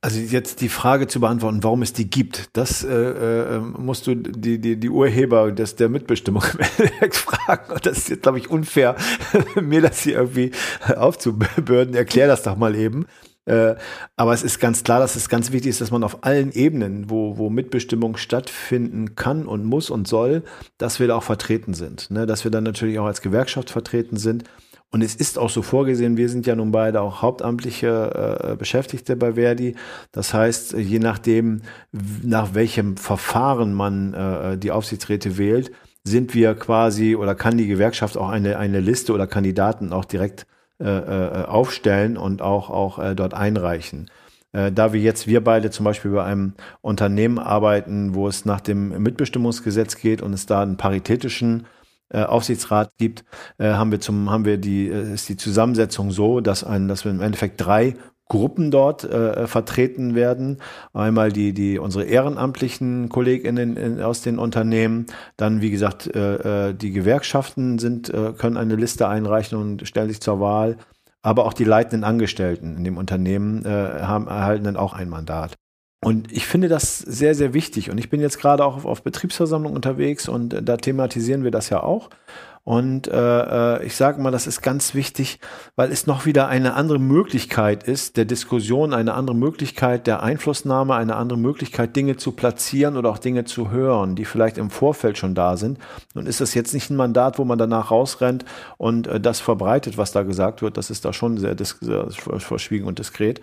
Also 0.00 0.20
jetzt 0.20 0.60
die 0.60 0.68
Frage 0.68 1.06
zu 1.06 1.20
beantworten, 1.20 1.62
warum 1.62 1.82
es 1.82 1.92
die 1.92 2.08
gibt, 2.08 2.56
das 2.56 2.84
äh, 2.84 2.92
äh, 2.92 3.58
musst 3.58 4.06
du 4.06 4.14
die, 4.14 4.58
die, 4.58 4.76
die 4.76 4.90
Urheber 4.90 5.50
des, 5.52 5.76
der 5.76 5.88
Mitbestimmung 5.88 6.42
fragen. 7.10 7.72
Und 7.72 7.86
das 7.86 7.98
ist 7.98 8.08
jetzt, 8.08 8.22
glaube 8.22 8.38
ich, 8.38 8.50
unfair, 8.50 8.96
mir 9.60 9.80
das 9.80 10.00
hier 10.02 10.14
irgendwie 10.14 10.52
aufzubürden. 10.94 11.94
Erklär 11.94 12.26
das 12.26 12.42
doch 12.42 12.56
mal 12.56 12.74
eben. 12.74 13.06
Äh, 13.44 13.74
aber 14.16 14.32
es 14.32 14.42
ist 14.42 14.60
ganz 14.60 14.84
klar, 14.84 15.00
dass 15.00 15.16
es 15.16 15.28
ganz 15.28 15.52
wichtig 15.52 15.70
ist, 15.70 15.80
dass 15.80 15.90
man 15.90 16.04
auf 16.04 16.24
allen 16.24 16.52
Ebenen, 16.52 17.10
wo, 17.10 17.38
wo 17.38 17.50
Mitbestimmung 17.50 18.16
stattfinden 18.16 19.14
kann 19.16 19.46
und 19.46 19.64
muss 19.64 19.90
und 19.90 20.06
soll, 20.06 20.42
dass 20.78 21.00
wir 21.00 21.08
da 21.08 21.16
auch 21.16 21.22
vertreten 21.22 21.74
sind. 21.74 22.10
Ne? 22.10 22.26
Dass 22.26 22.44
wir 22.44 22.50
dann 22.50 22.64
natürlich 22.64 22.98
auch 22.98 23.06
als 23.06 23.20
Gewerkschaft 23.20 23.70
vertreten 23.70 24.16
sind 24.16 24.44
und 24.92 25.00
es 25.00 25.14
ist 25.14 25.38
auch 25.38 25.48
so 25.48 25.62
vorgesehen, 25.62 26.18
wir 26.18 26.28
sind 26.28 26.46
ja 26.46 26.54
nun 26.54 26.70
beide 26.70 27.00
auch 27.00 27.22
hauptamtliche 27.22 28.50
äh, 28.52 28.56
Beschäftigte 28.56 29.16
bei 29.16 29.32
Verdi. 29.32 29.74
Das 30.12 30.34
heißt, 30.34 30.74
je 30.74 30.98
nachdem, 30.98 31.62
nach 32.22 32.52
welchem 32.52 32.98
Verfahren 32.98 33.72
man 33.72 34.12
äh, 34.12 34.58
die 34.58 34.70
Aufsichtsräte 34.70 35.38
wählt, 35.38 35.72
sind 36.04 36.34
wir 36.34 36.54
quasi 36.54 37.16
oder 37.16 37.34
kann 37.34 37.56
die 37.56 37.68
Gewerkschaft 37.68 38.18
auch 38.18 38.28
eine, 38.28 38.58
eine 38.58 38.80
Liste 38.80 39.14
oder 39.14 39.26
Kandidaten 39.26 39.94
auch 39.94 40.04
direkt 40.04 40.46
äh, 40.80 40.84
äh 40.84 41.44
aufstellen 41.44 42.16
und 42.16 42.42
auch, 42.42 42.70
auch 42.70 42.98
äh, 42.98 43.14
dort 43.14 43.34
einreichen. 43.34 44.10
Äh, 44.52 44.72
da 44.72 44.92
wir 44.92 45.00
jetzt, 45.00 45.26
wir 45.26 45.42
beide 45.42 45.70
zum 45.70 45.84
Beispiel 45.84 46.12
bei 46.12 46.24
einem 46.24 46.54
Unternehmen 46.80 47.38
arbeiten, 47.38 48.14
wo 48.14 48.28
es 48.28 48.44
nach 48.44 48.60
dem 48.60 49.02
Mitbestimmungsgesetz 49.02 49.96
geht 49.96 50.22
und 50.22 50.32
es 50.32 50.46
da 50.46 50.62
einen 50.62 50.76
paritätischen 50.76 51.66
äh, 52.10 52.24
Aufsichtsrat 52.24 52.90
gibt, 52.98 53.24
äh, 53.58 53.72
haben 53.72 53.90
wir 53.90 54.00
zum, 54.00 54.30
haben 54.30 54.44
wir 54.44 54.58
die, 54.58 54.88
äh, 54.88 55.14
ist 55.14 55.28
die 55.28 55.36
Zusammensetzung 55.36 56.10
so, 56.10 56.40
dass 56.40 56.64
ein, 56.64 56.88
dass 56.88 57.04
wir 57.04 57.12
im 57.12 57.22
Endeffekt 57.22 57.60
drei 57.60 57.96
Gruppen 58.32 58.70
dort 58.70 59.04
äh, 59.04 59.46
vertreten 59.46 60.14
werden. 60.14 60.56
Einmal 60.94 61.30
die, 61.30 61.52
die 61.52 61.78
unsere 61.78 62.04
ehrenamtlichen 62.04 63.10
KollegInnen 63.10 63.76
in, 63.76 64.00
aus 64.00 64.22
den 64.22 64.38
Unternehmen, 64.38 65.04
dann 65.36 65.60
wie 65.60 65.70
gesagt 65.70 66.06
äh, 66.16 66.70
äh, 66.70 66.74
die 66.74 66.92
Gewerkschaften 66.92 67.78
sind 67.78 68.08
äh, 68.08 68.32
können 68.32 68.56
eine 68.56 68.76
Liste 68.76 69.06
einreichen 69.06 69.58
und 69.58 69.86
stellen 69.86 70.08
sich 70.08 70.22
zur 70.22 70.40
Wahl, 70.40 70.78
aber 71.20 71.44
auch 71.44 71.52
die 71.52 71.64
leitenden 71.64 72.04
Angestellten 72.04 72.74
in 72.78 72.84
dem 72.84 72.96
Unternehmen 72.96 73.66
äh, 73.66 73.68
haben 73.68 74.28
erhalten 74.28 74.64
dann 74.64 74.76
auch 74.78 74.94
ein 74.94 75.10
Mandat. 75.10 75.52
Und 76.02 76.32
ich 76.32 76.46
finde 76.46 76.68
das 76.68 76.98
sehr, 76.98 77.34
sehr 77.34 77.52
wichtig. 77.52 77.90
Und 77.90 77.98
ich 77.98 78.08
bin 78.08 78.20
jetzt 78.20 78.38
gerade 78.38 78.64
auch 78.64 78.76
auf, 78.76 78.86
auf 78.86 79.02
Betriebsversammlung 79.02 79.74
unterwegs 79.74 80.26
und 80.26 80.54
äh, 80.54 80.62
da 80.62 80.78
thematisieren 80.78 81.44
wir 81.44 81.50
das 81.50 81.68
ja 81.68 81.82
auch. 81.82 82.08
Und 82.64 83.08
äh, 83.08 83.76
äh 83.76 83.84
ich 83.84 83.96
sage 83.96 84.22
mal, 84.22 84.30
das 84.30 84.46
ist 84.46 84.62
ganz 84.62 84.94
wichtig, 84.94 85.40
weil 85.74 85.90
es 85.90 86.06
noch 86.06 86.26
wieder 86.26 86.46
eine 86.46 86.74
andere 86.74 87.00
Möglichkeit 87.00 87.82
ist 87.82 88.16
der 88.16 88.24
Diskussion, 88.24 88.94
eine 88.94 89.14
andere 89.14 89.36
Möglichkeit 89.36 90.06
der 90.06 90.22
Einflussnahme, 90.22 90.94
eine 90.94 91.16
andere 91.16 91.38
Möglichkeit, 91.38 91.96
Dinge 91.96 92.16
zu 92.16 92.32
platzieren 92.32 92.96
oder 92.96 93.10
auch 93.10 93.18
Dinge 93.18 93.44
zu 93.44 93.70
hören, 93.70 94.14
die 94.14 94.24
vielleicht 94.24 94.58
im 94.58 94.70
Vorfeld 94.70 95.18
schon 95.18 95.34
da 95.34 95.56
sind. 95.56 95.78
Und 96.14 96.28
ist 96.28 96.40
das 96.40 96.54
jetzt 96.54 96.72
nicht 96.72 96.90
ein 96.90 96.96
Mandat, 96.96 97.38
wo 97.38 97.44
man 97.44 97.58
danach 97.58 97.90
rausrennt 97.90 98.44
und 98.78 99.08
äh, 99.08 99.20
das 99.20 99.40
verbreitet, 99.40 99.98
was 99.98 100.12
da 100.12 100.22
gesagt 100.22 100.62
wird, 100.62 100.76
das 100.76 100.90
ist 100.90 101.04
da 101.04 101.12
schon 101.12 101.38
sehr, 101.38 101.56
sehr 101.58 102.10
verschwiegen 102.10 102.86
und 102.86 103.00
diskret. 103.00 103.40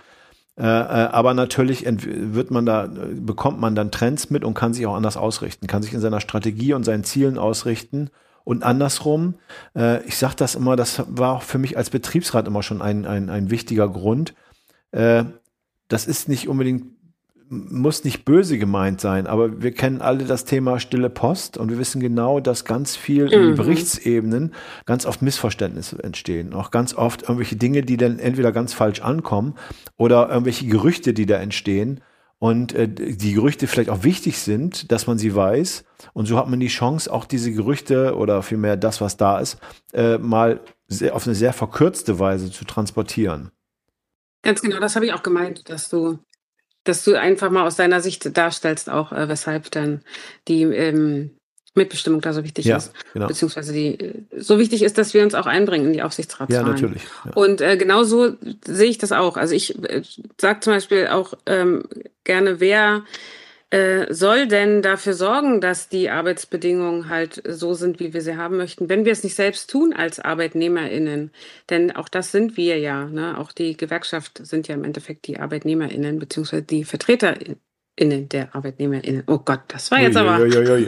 Äh, 0.59 0.63
äh, 0.63 0.65
aber 0.65 1.33
natürlich 1.33 1.85
wird 1.85 2.51
man 2.51 2.65
da, 2.65 2.87
bekommt 2.87 3.59
man 3.59 3.75
dann 3.75 3.91
Trends 3.91 4.29
mit 4.29 4.43
und 4.43 4.53
kann 4.53 4.73
sich 4.73 4.85
auch 4.85 4.95
anders 4.95 5.17
ausrichten, 5.17 5.67
kann 5.67 5.83
sich 5.83 5.93
in 5.93 6.01
seiner 6.01 6.19
Strategie 6.19 6.73
und 6.73 6.83
seinen 6.83 7.03
Zielen 7.03 7.37
ausrichten. 7.37 8.09
Und 8.49 8.63
andersrum, 8.63 9.35
äh, 9.75 10.03
ich 10.05 10.17
sage 10.17 10.33
das 10.37 10.55
immer, 10.55 10.75
das 10.75 11.03
war 11.07 11.33
auch 11.33 11.43
für 11.43 11.59
mich 11.59 11.77
als 11.77 11.91
Betriebsrat 11.91 12.47
immer 12.47 12.63
schon 12.63 12.81
ein, 12.81 13.05
ein, 13.05 13.29
ein 13.29 13.51
wichtiger 13.51 13.87
Grund. 13.87 14.33
das 14.91 16.07
ist 16.07 16.27
nicht 16.27 16.47
unbedingt 16.47 16.87
muss 17.49 18.03
nicht 18.03 18.25
böse 18.25 18.57
gemeint 18.57 19.01
sein, 19.01 19.27
aber 19.27 19.61
wir 19.61 19.71
kennen 19.71 20.01
alle 20.01 20.23
das 20.23 20.45
Thema 20.45 20.79
stille 20.79 21.11
Post 21.11 21.57
und 21.57 21.69
wir 21.69 21.77
wissen 21.77 22.01
genau, 22.01 22.39
dass 22.39 22.65
ganz 22.65 22.95
viel 22.95 23.25
mhm. 23.25 23.31
in 23.31 23.55
Berichtsebenen 23.55 24.53
ganz 24.87 25.05
oft 25.05 25.21
Missverständnisse 25.21 26.03
entstehen. 26.03 26.53
Auch 26.53 26.71
ganz 26.71 26.95
oft 26.95 27.23
irgendwelche 27.23 27.55
Dinge, 27.55 27.83
die 27.83 27.97
dann 27.97 28.17
entweder 28.17 28.51
ganz 28.51 28.73
falsch 28.73 29.01
ankommen 29.01 29.53
oder 29.95 30.29
irgendwelche 30.29 30.65
Gerüchte, 30.65 31.13
die 31.13 31.27
da 31.27 31.37
entstehen 31.37 32.01
und 32.39 32.73
äh, 32.73 32.87
die 32.87 33.33
Gerüchte 33.33 33.67
vielleicht 33.67 33.89
auch 33.89 34.03
wichtig 34.03 34.39
sind, 34.39 34.91
dass 34.91 35.07
man 35.07 35.17
sie 35.17 35.35
weiß. 35.35 35.83
Und 36.13 36.25
so 36.25 36.37
hat 36.37 36.49
man 36.49 36.59
die 36.59 36.67
Chance, 36.67 37.11
auch 37.11 37.25
diese 37.25 37.51
Gerüchte 37.51 38.15
oder 38.15 38.41
vielmehr 38.41 38.77
das, 38.77 39.01
was 39.01 39.17
da 39.17 39.39
ist, 39.39 39.59
äh, 39.93 40.17
mal 40.17 40.61
sehr, 40.87 41.15
auf 41.15 41.27
eine 41.27 41.35
sehr 41.35 41.53
verkürzte 41.53 42.17
Weise 42.17 42.49
zu 42.49 42.65
transportieren. 42.65 43.51
Ganz 44.41 44.61
genau, 44.61 44.79
das 44.79 44.95
habe 44.95 45.05
ich 45.05 45.13
auch 45.13 45.23
gemeint, 45.23 45.69
dass 45.69 45.89
du 45.89 46.19
dass 46.85 47.03
du 47.03 47.19
einfach 47.19 47.51
mal 47.51 47.67
aus 47.67 47.75
deiner 47.75 48.01
Sicht 48.01 48.37
darstellst, 48.37 48.89
auch 48.89 49.11
äh, 49.11 49.27
weshalb 49.27 49.69
dann 49.71 50.01
die 50.47 50.63
ähm, 50.63 51.37
Mitbestimmung 51.75 52.21
da 52.21 52.33
so 52.33 52.43
wichtig 52.43 52.65
ja, 52.65 52.77
ist. 52.77 52.91
Genau. 53.13 53.27
Beziehungsweise 53.27 53.73
die 53.73 54.25
so 54.37 54.59
wichtig 54.59 54.83
ist, 54.83 54.97
dass 54.97 55.13
wir 55.13 55.23
uns 55.23 55.35
auch 55.35 55.45
einbringen 55.45 55.87
in 55.87 55.93
die 55.93 56.01
Aufsichtsratswahlen. 56.01 56.65
Ja, 56.65 56.71
natürlich. 56.71 57.03
Ja. 57.25 57.31
Und 57.33 57.61
äh, 57.61 57.77
genau 57.77 58.03
so 58.03 58.35
sehe 58.65 58.89
ich 58.89 58.97
das 58.97 59.11
auch. 59.11 59.37
Also 59.37 59.55
ich 59.55 59.81
äh, 59.83 60.01
sage 60.39 60.61
zum 60.61 60.73
Beispiel 60.73 61.07
auch 61.07 61.33
ähm, 61.45 61.83
gerne, 62.23 62.59
wer 62.59 63.03
äh, 63.71 64.11
soll 64.11 64.47
denn 64.47 64.81
dafür 64.81 65.13
sorgen, 65.13 65.61
dass 65.61 65.89
die 65.89 66.09
Arbeitsbedingungen 66.09 67.07
halt 67.07 67.43
so 67.47 67.75
sind, 67.75 67.99
wie 67.99 68.13
wir 68.13 68.21
sie 68.21 68.35
haben 68.35 68.57
möchten, 68.57 68.89
wenn 68.89 69.05
wir 69.05 69.11
es 69.11 69.23
nicht 69.23 69.35
selbst 69.35 69.69
tun 69.69 69.93
als 69.93 70.19
ArbeitnehmerInnen? 70.19 71.31
Denn 71.69 71.95
auch 71.95 72.09
das 72.09 72.31
sind 72.31 72.57
wir 72.57 72.79
ja. 72.79 73.05
Ne? 73.05 73.37
Auch 73.37 73.51
die 73.51 73.77
Gewerkschaft 73.77 74.41
sind 74.43 74.67
ja 74.67 74.73
im 74.73 74.83
Endeffekt 74.83 75.27
die 75.27 75.39
ArbeitnehmerInnen 75.39 76.17
beziehungsweise 76.17 76.63
die 76.63 76.83
VertreterInnen 76.83 77.59
Innen 77.99 78.29
der 78.29 78.55
ArbeitnehmerInnen. 78.55 79.23
Oh 79.27 79.39
Gott, 79.39 79.59
das 79.67 79.91
war 79.91 79.99
jetzt 79.99 80.15
ui, 80.15 80.21
aber. 80.21 80.41
Ui, 80.41 80.55
ui, 80.55 80.87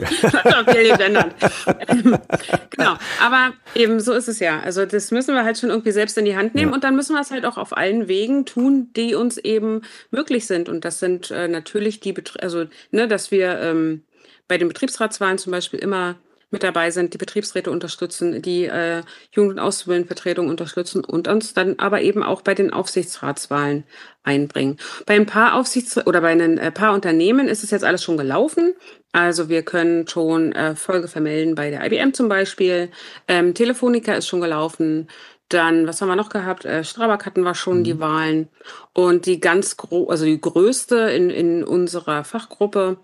genau. 2.70 2.94
Aber 3.20 3.52
eben 3.74 4.00
so 4.00 4.14
ist 4.14 4.28
es 4.28 4.38
ja. 4.38 4.60
Also 4.60 4.86
das 4.86 5.10
müssen 5.10 5.34
wir 5.34 5.44
halt 5.44 5.58
schon 5.58 5.68
irgendwie 5.68 5.90
selbst 5.92 6.16
in 6.16 6.24
die 6.24 6.36
Hand 6.36 6.54
nehmen 6.54 6.70
ja. 6.70 6.74
und 6.74 6.84
dann 6.84 6.96
müssen 6.96 7.14
wir 7.14 7.20
es 7.20 7.30
halt 7.30 7.44
auch 7.44 7.58
auf 7.58 7.76
allen 7.76 8.08
Wegen 8.08 8.46
tun, 8.46 8.88
die 8.96 9.14
uns 9.14 9.36
eben 9.36 9.82
möglich 10.10 10.46
sind. 10.46 10.70
Und 10.70 10.86
das 10.86 11.00
sind 11.00 11.30
äh, 11.30 11.48
natürlich 11.48 12.00
die, 12.00 12.14
Bet 12.14 12.42
also 12.42 12.64
ne, 12.92 13.06
dass 13.06 13.30
wir 13.30 13.60
ähm, 13.60 14.04
bei 14.48 14.56
den 14.56 14.68
Betriebsratswahlen 14.68 15.36
zum 15.36 15.50
Beispiel 15.50 15.80
immer 15.80 16.16
mit 16.52 16.62
dabei 16.62 16.90
sind, 16.90 17.14
die 17.14 17.18
Betriebsräte 17.18 17.70
unterstützen, 17.70 18.42
die 18.42 18.66
äh, 18.66 19.02
Jugend- 19.32 19.52
und 19.52 19.58
Auszubildendenvertretung 19.58 20.48
unterstützen 20.48 21.04
und 21.04 21.26
uns 21.26 21.54
dann 21.54 21.78
aber 21.78 22.02
eben 22.02 22.22
auch 22.22 22.42
bei 22.42 22.54
den 22.54 22.72
Aufsichtsratswahlen 22.72 23.84
einbringen. 24.22 24.76
Bei 25.06 25.14
ein 25.14 25.26
paar 25.26 25.54
Aufsichts- 25.54 26.06
oder 26.06 26.20
bei 26.20 26.30
ein 26.30 26.58
äh, 26.58 26.70
paar 26.70 26.94
Unternehmen 26.94 27.48
ist 27.48 27.64
es 27.64 27.70
jetzt 27.70 27.84
alles 27.84 28.02
schon 28.02 28.16
gelaufen. 28.16 28.74
Also 29.12 29.48
wir 29.48 29.62
können 29.62 30.06
schon 30.06 30.52
äh, 30.52 30.74
Folge 30.74 31.08
vermelden 31.08 31.54
bei 31.54 31.70
der 31.70 31.84
IBM 31.84 32.14
zum 32.14 32.28
Beispiel. 32.28 32.90
Ähm, 33.28 33.54
Telefonica 33.54 34.14
ist 34.14 34.28
schon 34.28 34.40
gelaufen. 34.40 35.08
Dann, 35.48 35.86
was 35.86 36.00
haben 36.00 36.08
wir 36.08 36.16
noch 36.16 36.30
gehabt? 36.30 36.64
Äh, 36.64 36.82
Strabag 36.84 37.26
hatten 37.26 37.42
wir 37.42 37.54
schon 37.54 37.80
mhm. 37.80 37.84
die 37.84 38.00
Wahlen. 38.00 38.48
Und 38.94 39.26
die 39.26 39.40
ganz 39.40 39.76
gro 39.76 40.08
also 40.08 40.24
die 40.24 40.40
größte 40.40 40.96
in, 40.96 41.30
in 41.30 41.64
unserer 41.64 42.24
Fachgruppe 42.24 42.98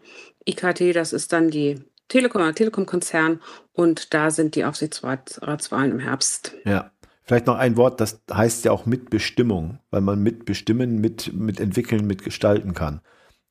IKT, 0.48 0.94
das 0.94 1.12
ist 1.12 1.32
dann 1.32 1.50
die 1.50 1.82
Telekom, 2.08 2.54
Telekom-Konzern 2.54 3.40
und 3.72 4.14
da 4.14 4.30
sind 4.30 4.54
die 4.54 4.64
Aufsichtsratswahlen 4.64 5.92
im 5.92 5.98
Herbst. 5.98 6.54
Ja. 6.64 6.90
Vielleicht 7.24 7.46
noch 7.46 7.58
ein 7.58 7.76
Wort, 7.76 8.00
das 8.00 8.22
heißt 8.32 8.64
ja 8.64 8.72
auch 8.72 8.86
Mitbestimmung, 8.86 9.80
weil 9.90 10.00
man 10.00 10.22
mitbestimmen, 10.22 10.98
mit, 10.98 11.30
mitentwickeln, 11.34 12.06
mitgestalten 12.06 12.72
kann. 12.72 13.02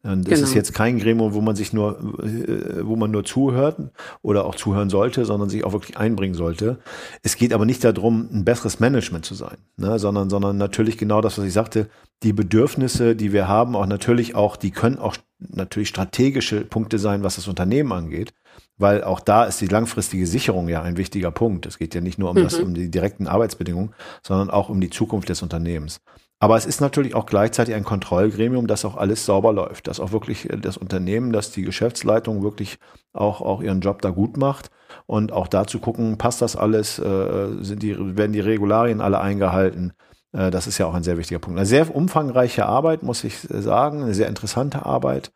Und 0.04 0.26
das 0.26 0.36
genau. 0.36 0.48
ist 0.48 0.54
jetzt 0.54 0.74
kein 0.74 1.00
Gremium, 1.00 1.34
wo 1.34 1.42
man 1.42 1.56
sich 1.56 1.74
nur, 1.74 2.00
äh, 2.24 2.86
wo 2.86 2.96
man 2.96 3.12
nur 3.12 3.26
zuhört 3.26 3.92
oder 4.22 4.46
auch 4.46 4.56
zuhören 4.56 4.90
sollte, 4.90 5.26
sondern 5.26 5.50
sich 5.50 5.64
auch 5.64 5.74
wirklich 5.74 5.98
einbringen 5.98 6.36
sollte. 6.36 6.80
Es 7.24 7.36
geht 7.36 7.52
aber 7.52 7.66
nicht 7.66 7.84
darum, 7.84 8.30
ein 8.32 8.46
besseres 8.46 8.80
Management 8.80 9.26
zu 9.26 9.36
sein, 9.36 9.58
ne, 9.76 10.00
sondern, 10.00 10.30
sondern 10.30 10.58
natürlich 10.58 10.98
genau 10.98 11.22
das, 11.22 11.38
was 11.38 11.46
ich 11.46 11.54
sagte, 11.54 11.90
die 12.24 12.34
Bedürfnisse, 12.34 13.16
die 13.16 13.34
wir 13.34 13.48
haben, 13.48 13.76
auch 13.76 13.86
natürlich 13.86 14.34
auch, 14.34 14.56
die 14.56 14.72
können 14.72 14.98
auch 14.98 15.18
natürlich 15.40 15.90
strategische 15.90 16.62
Punkte 16.62 17.00
sein, 17.00 17.24
was 17.24 17.36
das 17.36 17.48
Unternehmen 17.48 17.92
angeht, 17.92 18.34
weil 18.78 19.04
auch 19.04 19.20
da 19.20 19.46
ist 19.46 19.60
die 19.62 19.68
langfristige 19.68 20.28
Sicherung 20.28 20.70
ja 20.70 20.82
ein 20.82 20.98
wichtiger 20.98 21.32
Punkt. 21.32 21.66
Es 21.66 21.78
geht 21.78 21.96
ja 21.96 22.02
nicht 22.02 22.20
nur 22.20 22.30
um 22.30 22.38
mhm. 22.38 22.44
das, 22.44 22.60
um 22.60 22.74
die 22.74 22.92
direkten 22.92 23.28
Arbeitsbedingungen, 23.28 23.94
sondern 24.22 24.50
auch 24.50 24.70
um 24.70 24.80
die 24.80 24.90
Zukunft 24.90 25.30
des 25.30 25.42
Unternehmens. 25.42 26.02
Aber 26.40 26.56
es 26.56 26.68
ist 26.68 26.82
natürlich 26.82 27.16
auch 27.16 27.26
gleichzeitig 27.26 27.74
ein 27.74 27.84
Kontrollgremium, 27.84 28.68
dass 28.68 28.86
auch 28.86 28.96
alles 28.96 29.26
sauber 29.26 29.54
läuft, 29.54 29.88
dass 29.88 30.00
auch 30.00 30.12
wirklich 30.12 30.50
äh, 30.50 30.58
das 30.58 30.78
Unternehmen, 30.78 31.34
dass 31.34 31.52
die 31.52 31.64
Geschäftsleitung 31.64 32.44
wirklich 32.44 32.78
auch, 33.14 33.42
auch 33.42 33.62
ihren 33.62 33.82
Job 33.82 34.02
da 34.02 34.12
gut 34.12 34.38
macht 34.38 34.70
und 35.08 35.32
auch 35.32 35.48
da 35.48 35.66
zu 35.66 35.80
gucken, 35.80 36.18
passt 36.20 36.42
das 36.44 36.56
alles, 36.56 37.00
äh, 37.00 37.48
sind 37.62 37.82
die, 37.82 37.96
werden 38.16 38.34
die 38.34 38.40
Regularien 38.40 39.02
alle 39.02 39.20
eingehalten. 39.20 39.94
Äh, 40.32 40.52
das 40.52 40.68
ist 40.68 40.78
ja 40.78 40.86
auch 40.86 40.94
ein 40.94 41.04
sehr 41.04 41.18
wichtiger 41.18 41.40
Punkt. 41.40 41.58
Eine 41.58 41.66
sehr 41.66 41.94
umfangreiche 41.96 42.68
Arbeit, 42.68 43.02
muss 43.02 43.24
ich 43.24 43.40
sagen, 43.40 44.04
eine 44.04 44.14
sehr 44.14 44.28
interessante 44.28 44.86
Arbeit. 44.86 45.32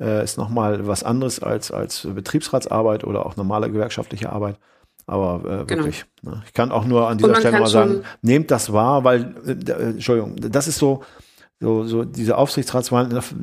Äh, 0.00 0.24
ist 0.24 0.38
nochmal 0.38 0.86
was 0.88 1.04
anderes 1.04 1.40
als, 1.40 1.70
als 1.70 2.06
Betriebsratsarbeit 2.12 3.04
oder 3.04 3.24
auch 3.26 3.36
normale 3.36 3.70
gewerkschaftliche 3.70 4.30
Arbeit. 4.30 4.58
Aber 5.06 5.40
äh, 5.44 5.64
genau. 5.64 5.68
wirklich. 5.68 6.04
Ne? 6.22 6.42
Ich 6.46 6.52
kann 6.52 6.72
auch 6.72 6.84
nur 6.84 7.08
an 7.08 7.18
dieser 7.18 7.36
Stelle 7.36 7.60
mal 7.60 7.66
sagen, 7.66 8.02
nehmt 8.22 8.50
das 8.50 8.72
wahr, 8.72 9.04
weil, 9.04 9.34
äh, 9.46 9.52
äh, 9.52 9.90
Entschuldigung, 9.90 10.36
das 10.36 10.66
ist 10.66 10.78
so, 10.78 11.02
so, 11.60 11.84
so 11.84 12.04
diese 12.04 12.36
Aufsichtsratswahl, 12.38 13.08
das, 13.08 13.34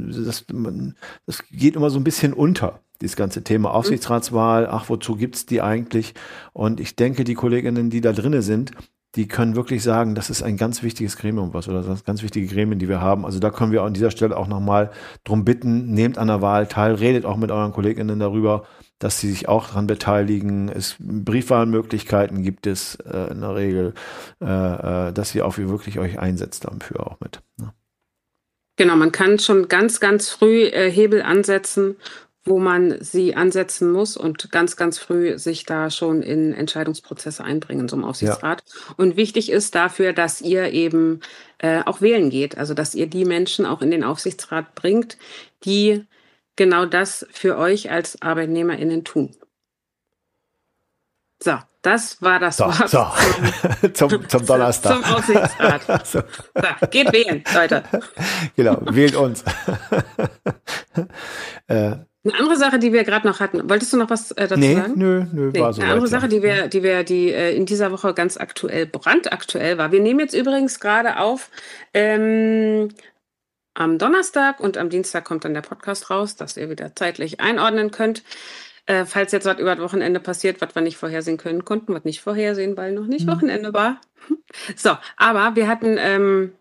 das 1.25 1.43
geht 1.51 1.75
immer 1.75 1.89
so 1.89 1.99
ein 1.99 2.03
bisschen 2.03 2.33
unter, 2.33 2.79
dieses 2.99 3.15
ganze 3.15 3.43
Thema 3.43 3.69
mhm. 3.69 3.75
Aufsichtsratswahl, 3.75 4.67
ach, 4.67 4.89
wozu 4.89 5.15
gibt's 5.15 5.45
die 5.45 5.61
eigentlich? 5.61 6.13
Und 6.51 6.79
ich 6.79 6.95
denke, 6.95 7.23
die 7.23 7.35
Kolleginnen, 7.35 7.89
die 7.89 8.01
da 8.01 8.11
drinnen 8.11 8.41
sind, 8.41 8.71
die 9.15 9.27
können 9.27 9.55
wirklich 9.55 9.83
sagen, 9.83 10.15
das 10.15 10.29
ist 10.29 10.41
ein 10.41 10.55
ganz 10.55 10.83
wichtiges 10.83 11.17
Gremium, 11.17 11.53
was 11.53 11.67
oder 11.67 11.81
das 11.81 12.05
ganz 12.05 12.23
wichtige 12.23 12.47
Gremien, 12.47 12.79
die 12.79 12.87
wir 12.87 13.01
haben. 13.01 13.25
Also 13.25 13.39
da 13.39 13.49
können 13.49 13.71
wir 13.71 13.83
an 13.83 13.93
dieser 13.93 14.11
Stelle 14.11 14.37
auch 14.37 14.47
nochmal 14.47 14.91
drum 15.25 15.43
bitten, 15.43 15.93
nehmt 15.93 16.17
an 16.17 16.27
der 16.27 16.41
Wahl 16.41 16.67
teil, 16.67 16.95
redet 16.95 17.25
auch 17.25 17.37
mit 17.37 17.51
euren 17.51 17.73
Kolleginnen 17.73 18.19
darüber, 18.19 18.65
dass 18.99 19.19
sie 19.19 19.29
sich 19.29 19.49
auch 19.49 19.67
daran 19.67 19.87
beteiligen. 19.87 20.69
Es 20.69 20.95
Briefwahlmöglichkeiten 20.99 22.41
gibt 22.41 22.67
es 22.67 22.95
äh, 22.95 23.31
in 23.31 23.41
der 23.41 23.55
Regel, 23.55 23.93
äh, 24.41 24.45
äh, 25.09 25.13
dass 25.13 25.35
ihr 25.35 25.45
auch 25.45 25.57
wirklich 25.57 25.99
euch 25.99 26.17
einsetzt 26.17 26.65
dafür 26.65 27.07
auch 27.07 27.19
mit. 27.19 27.41
Ne? 27.57 27.73
Genau, 28.77 28.95
man 28.95 29.11
kann 29.11 29.37
schon 29.39 29.67
ganz, 29.67 29.99
ganz 29.99 30.29
früh 30.29 30.63
äh, 30.63 30.89
Hebel 30.89 31.21
ansetzen, 31.21 31.97
wo 32.43 32.57
man 32.57 32.97
sie 33.01 33.35
ansetzen 33.35 33.91
muss 33.91 34.17
und 34.17 34.51
ganz, 34.51 34.75
ganz 34.75 34.97
früh 34.97 35.37
sich 35.37 35.65
da 35.65 35.91
schon 35.91 36.23
in 36.23 36.53
Entscheidungsprozesse 36.53 37.43
einbringen, 37.43 37.87
so 37.87 37.95
im 37.95 38.03
Aufsichtsrat. 38.03 38.63
Ja. 38.65 38.93
Und 38.97 39.15
wichtig 39.15 39.51
ist 39.51 39.75
dafür, 39.75 40.11
dass 40.13 40.41
ihr 40.41 40.71
eben 40.71 41.19
äh, 41.59 41.83
auch 41.85 42.01
wählen 42.01 42.31
geht, 42.31 42.57
also 42.57 42.73
dass 42.73 42.95
ihr 42.95 43.07
die 43.07 43.25
Menschen 43.25 43.65
auch 43.65 43.81
in 43.81 43.91
den 43.91 44.03
Aufsichtsrat 44.03 44.73
bringt, 44.73 45.17
die 45.65 46.05
genau 46.55 46.85
das 46.85 47.27
für 47.31 47.57
euch 47.57 47.91
als 47.91 48.21
ArbeitnehmerInnen 48.21 49.03
tun. 49.03 49.35
So, 51.43 51.57
das 51.81 52.21
war 52.21 52.39
das 52.39 52.57
so, 52.57 52.65
Wort 52.65 52.89
so. 52.89 53.07
Zum, 53.93 53.93
zum, 54.09 54.29
zum, 54.29 54.45
Donnerstag. 54.45 54.93
Zum 54.93 55.13
Aussichtsrat. 55.13 56.05
so. 56.07 56.21
so. 56.21 56.87
geht 56.89 57.11
wählen, 57.11 57.43
Leute. 57.53 57.83
Genau, 58.55 58.79
wählt 58.81 59.15
uns. 59.15 59.43
äh, 61.67 61.95
eine 62.23 62.35
andere 62.35 62.55
Sache, 62.55 62.77
die 62.77 62.93
wir 62.93 63.03
gerade 63.03 63.27
noch 63.27 63.39
hatten, 63.39 63.67
wolltest 63.67 63.93
du 63.93 63.97
noch 63.97 64.09
was 64.09 64.31
äh, 64.31 64.47
dazu 64.47 64.59
nee, 64.59 64.75
sagen? 64.75 64.93
Nö, 64.95 65.25
nö, 65.31 65.51
nee, 65.51 65.59
war 65.59 65.73
so. 65.73 65.81
Eine 65.81 65.91
andere 65.91 66.07
Sache, 66.07 66.27
die 66.27 66.43
wir, 66.43 66.67
die 66.67 66.83
wir, 66.83 67.03
die 67.03 67.31
äh, 67.31 67.55
in 67.55 67.65
dieser 67.65 67.91
Woche 67.91 68.13
ganz 68.13 68.37
aktuell, 68.37 68.85
brandaktuell 68.85 69.79
war. 69.79 69.91
Wir 69.91 70.01
nehmen 70.01 70.19
jetzt 70.19 70.35
übrigens 70.35 70.79
gerade 70.79 71.17
auf 71.17 71.49
ähm, 71.95 72.89
am 73.73 73.97
Donnerstag 73.97 74.59
und 74.59 74.77
am 74.77 74.89
Dienstag 74.89 75.25
kommt 75.25 75.45
dann 75.45 75.53
der 75.53 75.61
Podcast 75.61 76.09
raus, 76.11 76.35
dass 76.35 76.57
ihr 76.57 76.69
wieder 76.69 76.95
zeitlich 76.95 77.39
einordnen 77.39 77.89
könnt. 77.89 78.23
Äh, 78.85 79.05
falls 79.05 79.31
jetzt 79.31 79.45
was 79.45 79.59
über 79.59 79.75
das 79.75 79.83
Wochenende 79.83 80.19
passiert, 80.19 80.61
was 80.61 80.75
wir 80.75 80.81
nicht 80.81 80.97
vorhersehen 80.97 81.37
können 81.37 81.65
konnten, 81.65 81.93
was 81.93 82.03
nicht 82.03 82.21
vorhersehen, 82.21 82.77
weil 82.77 82.91
noch 82.93 83.07
nicht 83.07 83.25
mhm. 83.25 83.31
Wochenende 83.31 83.73
war. 83.73 83.99
so, 84.75 84.97
aber 85.17 85.55
wir 85.55 85.67
hatten 85.67 85.97
ähm, 85.99 86.53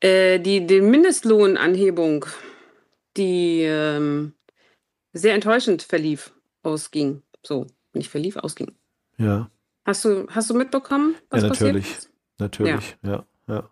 äh, 0.00 0.38
die, 0.38 0.66
die 0.66 0.80
Mindestlohnanhebung, 0.80 2.26
die 3.16 3.62
ähm, 3.62 4.34
sehr 5.12 5.34
enttäuschend 5.34 5.82
verlief, 5.82 6.32
ausging. 6.62 7.22
So, 7.42 7.66
nicht 7.92 8.10
verlief, 8.10 8.36
ausging. 8.36 8.74
Ja. 9.18 9.50
Hast 9.84 10.04
du, 10.04 10.26
hast 10.28 10.48
du 10.48 10.54
mitbekommen? 10.54 11.16
Was 11.30 11.42
ja, 11.42 11.48
natürlich. 11.48 11.84
Passiert? 11.84 12.12
Natürlich, 12.38 12.96
ja. 13.02 13.10
ja. 13.10 13.24
ja. 13.48 13.70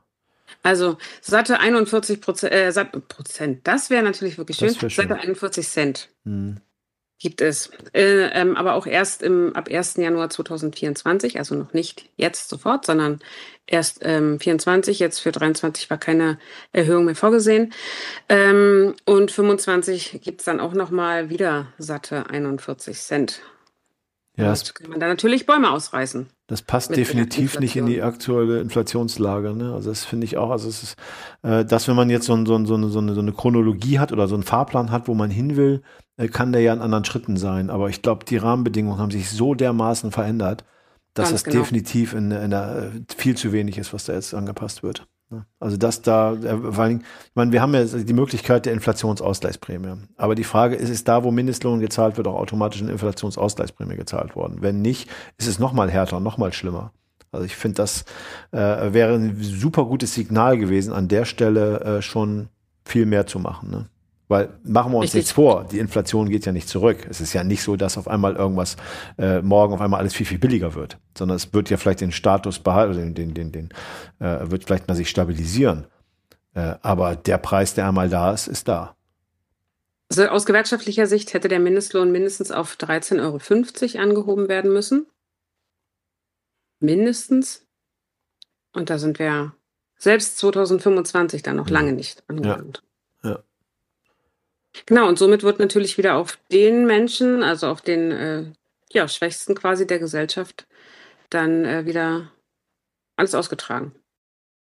Also 0.62 0.98
satte 1.20 1.60
41 1.60 2.20
Prozent, 2.20 2.52
äh, 2.52 2.84
Prozent, 2.84 3.66
das 3.66 3.90
wäre 3.90 4.02
natürlich 4.02 4.36
wirklich 4.38 4.56
schön. 4.56 4.74
schön. 4.74 4.90
Satte 4.90 5.16
41 5.16 5.66
Cent 5.68 6.08
hm. 6.24 6.58
gibt 7.18 7.40
es. 7.40 7.70
Äh, 7.92 8.30
ähm, 8.32 8.56
aber 8.56 8.74
auch 8.74 8.86
erst 8.86 9.22
im, 9.22 9.54
ab 9.54 9.68
1. 9.70 9.96
Januar 9.96 10.28
2024, 10.28 11.38
also 11.38 11.54
noch 11.54 11.72
nicht 11.72 12.10
jetzt 12.16 12.48
sofort, 12.48 12.84
sondern 12.84 13.20
erst 13.70 14.00
ähm, 14.02 14.38
24. 14.38 14.98
Jetzt 14.98 15.20
für 15.20 15.32
23 15.32 15.88
war 15.88 15.96
keine 15.96 16.38
Erhöhung 16.72 17.06
mehr 17.06 17.14
vorgesehen. 17.14 17.72
Ähm, 18.28 18.94
und 19.06 19.30
25 19.30 20.20
gibt 20.22 20.40
es 20.40 20.44
dann 20.44 20.60
auch 20.60 20.74
nochmal 20.74 21.30
wieder 21.30 21.68
satte 21.78 22.28
41 22.28 22.98
Cent. 22.98 23.40
Ja, 24.36 24.46
das 24.46 24.74
kann 24.74 24.90
man 24.90 25.00
da 25.00 25.08
natürlich 25.08 25.44
Bäume 25.44 25.70
ausreißen. 25.70 26.28
Das 26.46 26.62
passt 26.62 26.96
definitiv 26.96 27.60
nicht 27.60 27.76
in 27.76 27.86
die 27.86 28.02
aktuelle 28.02 28.60
Inflationslage. 28.60 29.54
Ne? 29.54 29.72
Also 29.72 29.90
das 29.90 30.04
finde 30.04 30.24
ich 30.24 30.36
auch. 30.36 30.50
Also 30.50 30.68
es 30.68 30.82
ist, 30.82 30.96
äh, 31.42 31.64
dass 31.64 31.88
wenn 31.88 31.96
man 31.96 32.10
jetzt 32.10 32.26
so, 32.26 32.34
so, 32.44 32.64
so, 32.64 32.74
eine, 32.74 32.88
so, 32.88 32.98
eine, 32.98 33.14
so 33.14 33.20
eine 33.20 33.32
Chronologie 33.32 33.98
hat 33.98 34.12
oder 34.12 34.28
so 34.28 34.34
einen 34.34 34.44
Fahrplan 34.44 34.90
hat, 34.90 35.08
wo 35.08 35.14
man 35.14 35.30
hin 35.30 35.56
will, 35.56 35.82
äh, 36.16 36.28
kann 36.28 36.52
der 36.52 36.62
ja 36.62 36.72
in 36.72 36.80
anderen 36.80 37.04
Schritten 37.04 37.36
sein. 37.36 37.70
Aber 37.70 37.88
ich 37.88 38.02
glaube, 38.02 38.24
die 38.24 38.36
Rahmenbedingungen 38.36 38.98
haben 38.98 39.10
sich 39.10 39.30
so 39.30 39.54
dermaßen 39.54 40.10
verändert, 40.10 40.64
dass 41.14 41.30
Ganz 41.30 41.42
das 41.42 41.44
genau. 41.44 41.62
definitiv 41.62 42.12
in, 42.12 42.30
in 42.30 42.50
der, 42.50 42.92
äh, 42.94 43.14
viel 43.14 43.36
zu 43.36 43.52
wenig 43.52 43.78
ist, 43.78 43.92
was 43.92 44.04
da 44.04 44.12
jetzt 44.12 44.34
angepasst 44.34 44.82
wird. 44.82 45.06
Ne? 45.30 45.46
Also 45.58 45.76
das 45.76 46.02
da, 46.02 46.34
äh, 46.34 46.72
vor 46.72 46.84
allem, 46.84 46.98
ich 47.00 47.34
meine, 47.34 47.52
wir 47.52 47.62
haben 47.62 47.74
ja 47.74 47.84
die 47.84 48.12
Möglichkeit 48.12 48.66
der 48.66 48.72
Inflationsausgleichsprämie. 48.72 50.02
Aber 50.16 50.34
die 50.34 50.44
Frage 50.44 50.76
ist, 50.76 50.90
ist 50.90 51.08
da, 51.08 51.24
wo 51.24 51.30
Mindestlohn 51.30 51.80
gezahlt 51.80 52.16
wird, 52.16 52.26
auch 52.26 52.34
automatisch 52.34 52.82
eine 52.82 52.92
Inflationsausgleichsprämie 52.92 53.96
gezahlt 53.96 54.34
worden? 54.36 54.58
Wenn 54.60 54.82
nicht, 54.82 55.08
ist 55.38 55.48
es 55.48 55.58
noch 55.58 55.72
mal 55.72 55.90
härter, 55.90 56.20
noch 56.20 56.38
mal 56.38 56.52
schlimmer. 56.52 56.92
Also 57.32 57.46
ich 57.46 57.56
finde, 57.56 57.76
das 57.76 58.04
äh, 58.50 58.58
wäre 58.92 59.14
ein 59.14 59.36
super 59.40 59.84
gutes 59.84 60.14
Signal 60.14 60.58
gewesen, 60.58 60.92
an 60.92 61.06
der 61.06 61.24
Stelle 61.24 61.80
äh, 61.80 62.02
schon 62.02 62.48
viel 62.84 63.06
mehr 63.06 63.26
zu 63.26 63.38
machen. 63.38 63.70
Ne? 63.70 63.86
Weil 64.30 64.60
machen 64.62 64.92
wir 64.92 64.98
uns 64.98 65.06
Richtig. 65.06 65.18
nichts 65.18 65.32
vor, 65.32 65.64
die 65.64 65.80
Inflation 65.80 66.28
geht 66.28 66.46
ja 66.46 66.52
nicht 66.52 66.68
zurück. 66.68 67.04
Es 67.10 67.20
ist 67.20 67.32
ja 67.32 67.42
nicht 67.42 67.64
so, 67.64 67.74
dass 67.74 67.98
auf 67.98 68.06
einmal 68.06 68.36
irgendwas 68.36 68.76
äh, 69.18 69.42
morgen 69.42 69.74
auf 69.74 69.80
einmal 69.80 69.98
alles 69.98 70.14
viel, 70.14 70.24
viel 70.24 70.38
billiger 70.38 70.76
wird, 70.76 70.98
sondern 71.18 71.34
es 71.34 71.52
wird 71.52 71.68
ja 71.68 71.76
vielleicht 71.76 72.00
den 72.00 72.12
Status 72.12 72.60
behalten, 72.60 73.12
den, 73.12 73.14
den, 73.16 73.34
den, 73.34 73.50
den 73.50 73.68
äh, 74.20 74.48
wird 74.48 74.62
vielleicht 74.62 74.86
mal 74.86 74.94
sich 74.94 75.10
stabilisieren. 75.10 75.88
Äh, 76.54 76.76
aber 76.80 77.16
der 77.16 77.38
Preis, 77.38 77.74
der 77.74 77.88
einmal 77.88 78.08
da 78.08 78.32
ist, 78.32 78.46
ist 78.46 78.68
da. 78.68 78.94
Also 80.08 80.26
aus 80.26 80.46
gewerkschaftlicher 80.46 81.08
Sicht 81.08 81.34
hätte 81.34 81.48
der 81.48 81.58
Mindestlohn 81.58 82.12
mindestens 82.12 82.52
auf 82.52 82.76
13,50 82.76 83.94
Euro 83.96 84.02
angehoben 84.04 84.48
werden 84.48 84.72
müssen. 84.72 85.06
Mindestens. 86.78 87.66
Und 88.72 88.90
da 88.90 88.98
sind 88.98 89.18
wir 89.18 89.54
selbst 89.96 90.38
2025 90.38 91.42
dann 91.42 91.56
noch 91.56 91.66
ja. 91.66 91.74
lange 91.74 91.94
nicht 91.94 92.22
angelangt. 92.28 92.76
Ja. 92.84 92.89
Genau, 94.86 95.08
und 95.08 95.18
somit 95.18 95.42
wird 95.42 95.58
natürlich 95.58 95.98
wieder 95.98 96.16
auf 96.16 96.38
den 96.50 96.86
Menschen, 96.86 97.42
also 97.42 97.68
auf 97.68 97.80
den 97.80 98.10
äh, 98.10 98.44
ja, 98.92 99.08
Schwächsten 99.08 99.54
quasi 99.54 99.86
der 99.86 99.98
Gesellschaft, 99.98 100.66
dann 101.30 101.64
äh, 101.64 101.86
wieder 101.86 102.30
alles 103.16 103.34
ausgetragen. 103.34 103.92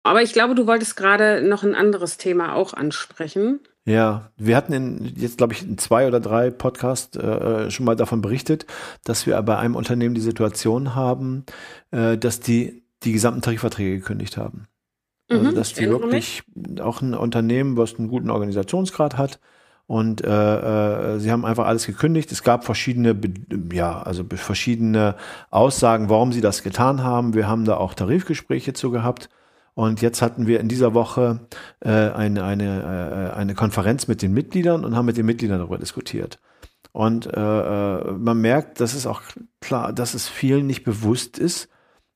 Aber 0.03 0.21
ich 0.21 0.33
glaube, 0.33 0.55
du 0.55 0.67
wolltest 0.67 0.95
gerade 0.95 1.41
noch 1.41 1.63
ein 1.63 1.75
anderes 1.75 2.17
Thema 2.17 2.55
auch 2.55 2.73
ansprechen. 2.73 3.59
Ja, 3.85 4.31
wir 4.37 4.55
hatten 4.55 4.73
in, 4.73 5.13
jetzt, 5.15 5.37
glaube 5.37 5.53
ich, 5.53 5.63
in 5.63 5.77
zwei 5.77 6.07
oder 6.07 6.19
drei 6.19 6.49
Podcasts 6.49 7.17
äh, 7.17 7.69
schon 7.71 7.85
mal 7.85 7.95
davon 7.95 8.21
berichtet, 8.21 8.65
dass 9.03 9.25
wir 9.25 9.41
bei 9.41 9.57
einem 9.57 9.75
Unternehmen 9.75 10.15
die 10.15 10.21
Situation 10.21 10.95
haben, 10.95 11.45
äh, 11.91 12.17
dass 12.17 12.39
die 12.39 12.83
die 13.03 13.11
gesamten 13.11 13.41
Tarifverträge 13.41 13.97
gekündigt 13.97 14.37
haben. 14.37 14.67
Also, 15.29 15.51
mhm, 15.51 15.55
dass 15.55 15.73
die 15.73 15.89
wirklich 15.89 16.43
auch 16.81 17.01
ein 17.01 17.13
Unternehmen, 17.13 17.77
was 17.77 17.95
einen 17.95 18.07
guten 18.07 18.29
Organisationsgrad 18.29 19.17
hat, 19.17 19.39
Und 19.87 20.21
äh, 20.23 21.15
äh, 21.15 21.19
sie 21.19 21.31
haben 21.31 21.45
einfach 21.45 21.65
alles 21.65 21.85
gekündigt. 21.85 22.31
Es 22.33 22.43
gab 22.43 22.65
verschiedene, 22.65 23.15
ja, 23.71 24.01
also 24.01 24.25
verschiedene 24.29 25.15
Aussagen, 25.49 26.09
warum 26.09 26.33
sie 26.33 26.41
das 26.41 26.61
getan 26.61 27.03
haben. 27.03 27.33
Wir 27.33 27.47
haben 27.47 27.63
da 27.63 27.77
auch 27.77 27.93
Tarifgespräche 27.93 28.73
zu 28.73 28.91
gehabt. 28.91 29.29
Und 29.75 30.01
jetzt 30.01 30.21
hatten 30.21 30.45
wir 30.45 30.59
in 30.59 30.67
dieser 30.67 30.93
Woche 30.93 31.47
äh, 31.79 31.89
eine, 31.89 32.43
eine, 32.43 33.31
äh, 33.33 33.37
eine 33.37 33.55
Konferenz 33.55 34.07
mit 34.07 34.21
den 34.21 34.33
Mitgliedern 34.33 34.83
und 34.83 34.95
haben 34.95 35.05
mit 35.05 35.17
den 35.17 35.25
Mitgliedern 35.25 35.59
darüber 35.59 35.77
diskutiert. 35.77 36.39
Und 36.91 37.27
äh, 37.27 37.39
äh 37.39 38.11
man 38.11 38.41
merkt, 38.41 38.81
dass 38.81 38.93
es 38.93 39.07
auch 39.07 39.21
klar, 39.61 39.93
dass 39.93 40.15
es 40.15 40.27
vielen 40.27 40.67
nicht 40.67 40.83
bewusst 40.83 41.37
ist, 41.37 41.69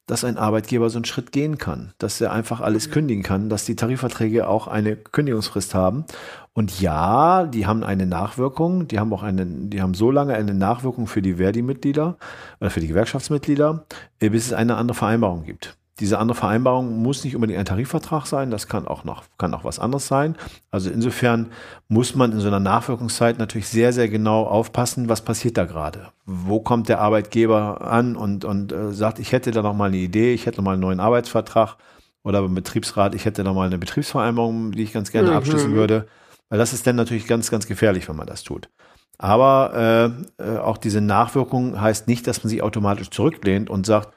dass 0.08 0.24
ein 0.24 0.38
Arbeitgeber 0.38 0.90
so 0.90 0.98
einen 0.98 1.06
Schritt 1.06 1.32
gehen 1.32 1.58
kann, 1.58 1.94
dass 1.98 2.20
er 2.22 2.32
einfach 2.32 2.62
alles 2.62 2.88
mhm. 2.88 2.92
kündigen 2.92 3.24
kann, 3.24 3.50
dass 3.50 3.66
die 3.66 3.76
Tarifverträge 3.76 4.48
auch 4.48 4.68
eine 4.68 4.96
Kündigungsfrist 4.96 5.74
haben. 5.74 6.06
Und 6.54 6.82
ja, 6.82 7.46
die 7.46 7.66
haben 7.66 7.84
eine 7.84 8.06
Nachwirkung, 8.06 8.88
die 8.88 9.00
haben 9.00 9.14
auch 9.14 9.24
eine, 9.24 9.46
die 9.46 9.82
haben 9.82 9.94
so 9.94 10.12
lange 10.12 10.34
eine 10.34 10.54
Nachwirkung 10.54 11.08
für 11.08 11.22
die 11.22 11.36
Verdi-Mitglieder 11.36 12.18
oder 12.60 12.70
für 12.70 12.82
die 12.82 12.88
Gewerkschaftsmitglieder, 12.88 13.86
bis 14.20 14.48
es 14.48 14.54
eine 14.54 14.76
andere 14.76 14.98
Vereinbarung 14.98 15.46
gibt. 15.46 15.78
Diese 16.00 16.18
andere 16.18 16.38
Vereinbarung 16.38 17.02
muss 17.02 17.24
nicht 17.24 17.36
unbedingt 17.36 17.60
ein 17.60 17.66
Tarifvertrag 17.66 18.26
sein, 18.26 18.50
das 18.50 18.68
kann 18.68 18.88
auch 18.88 19.04
noch, 19.04 19.24
kann 19.38 19.54
auch 19.54 19.64
was 19.64 19.78
anderes 19.78 20.08
sein. 20.08 20.36
Also 20.72 20.90
insofern 20.90 21.52
muss 21.90 22.16
man 22.16 22.32
in 22.32 22.40
so 22.40 22.48
einer 22.48 22.60
Nachwirkungszeit 22.60 23.38
natürlich 23.38 23.68
sehr, 23.68 23.94
sehr 23.94 24.08
genau 24.08 24.44
aufpassen, 24.44 25.10
was 25.10 25.22
passiert 25.22 25.58
da 25.58 25.66
gerade. 25.66 26.08
Wo 26.26 26.60
kommt 26.62 26.90
der 26.90 27.02
Arbeitgeber 27.02 27.82
an 27.82 28.16
und, 28.16 28.46
und 28.46 28.72
äh, 28.72 28.94
sagt, 28.94 29.20
ich 29.20 29.32
hätte 29.32 29.52
da 29.52 29.62
noch 29.62 29.76
mal 29.76 29.90
eine 29.90 29.98
Idee, 29.98 30.34
ich 30.34 30.46
hätte 30.46 30.58
noch 30.58 30.66
mal 30.66 30.74
einen 30.74 30.82
neuen 30.82 31.00
Arbeitsvertrag 31.00 31.76
oder 32.24 32.42
beim 32.42 32.56
Betriebsrat, 32.56 33.14
ich 33.14 33.26
hätte 33.26 33.44
noch 33.44 33.54
mal 33.54 33.68
eine 33.68 33.78
Betriebsvereinbarung, 33.78 34.72
die 34.72 34.84
ich 34.84 34.94
ganz 34.94 35.12
gerne 35.12 35.32
mhm. 35.32 35.38
abschließen 35.38 35.74
würde. 35.74 36.08
Weil 36.50 36.60
das 36.60 36.74
ist 36.74 36.88
dann 36.88 36.96
natürlich 36.96 37.28
ganz, 37.28 37.52
ganz 37.52 37.68
gefährlich, 37.68 38.10
wenn 38.10 38.16
man 38.16 38.28
das 38.28 38.44
tut. 38.44 38.70
Aber 39.18 40.16
äh, 40.40 40.44
äh, 40.44 40.58
auch 40.58 40.78
diese 40.78 41.00
Nachwirkung 41.00 41.80
heißt 41.80 42.08
nicht, 42.08 42.26
dass 42.26 42.44
man 42.44 42.50
sich 42.50 42.64
automatisch 42.64 43.12
zurücklehnt 43.12 43.70
und 43.70 43.86
sagt, 43.86 44.14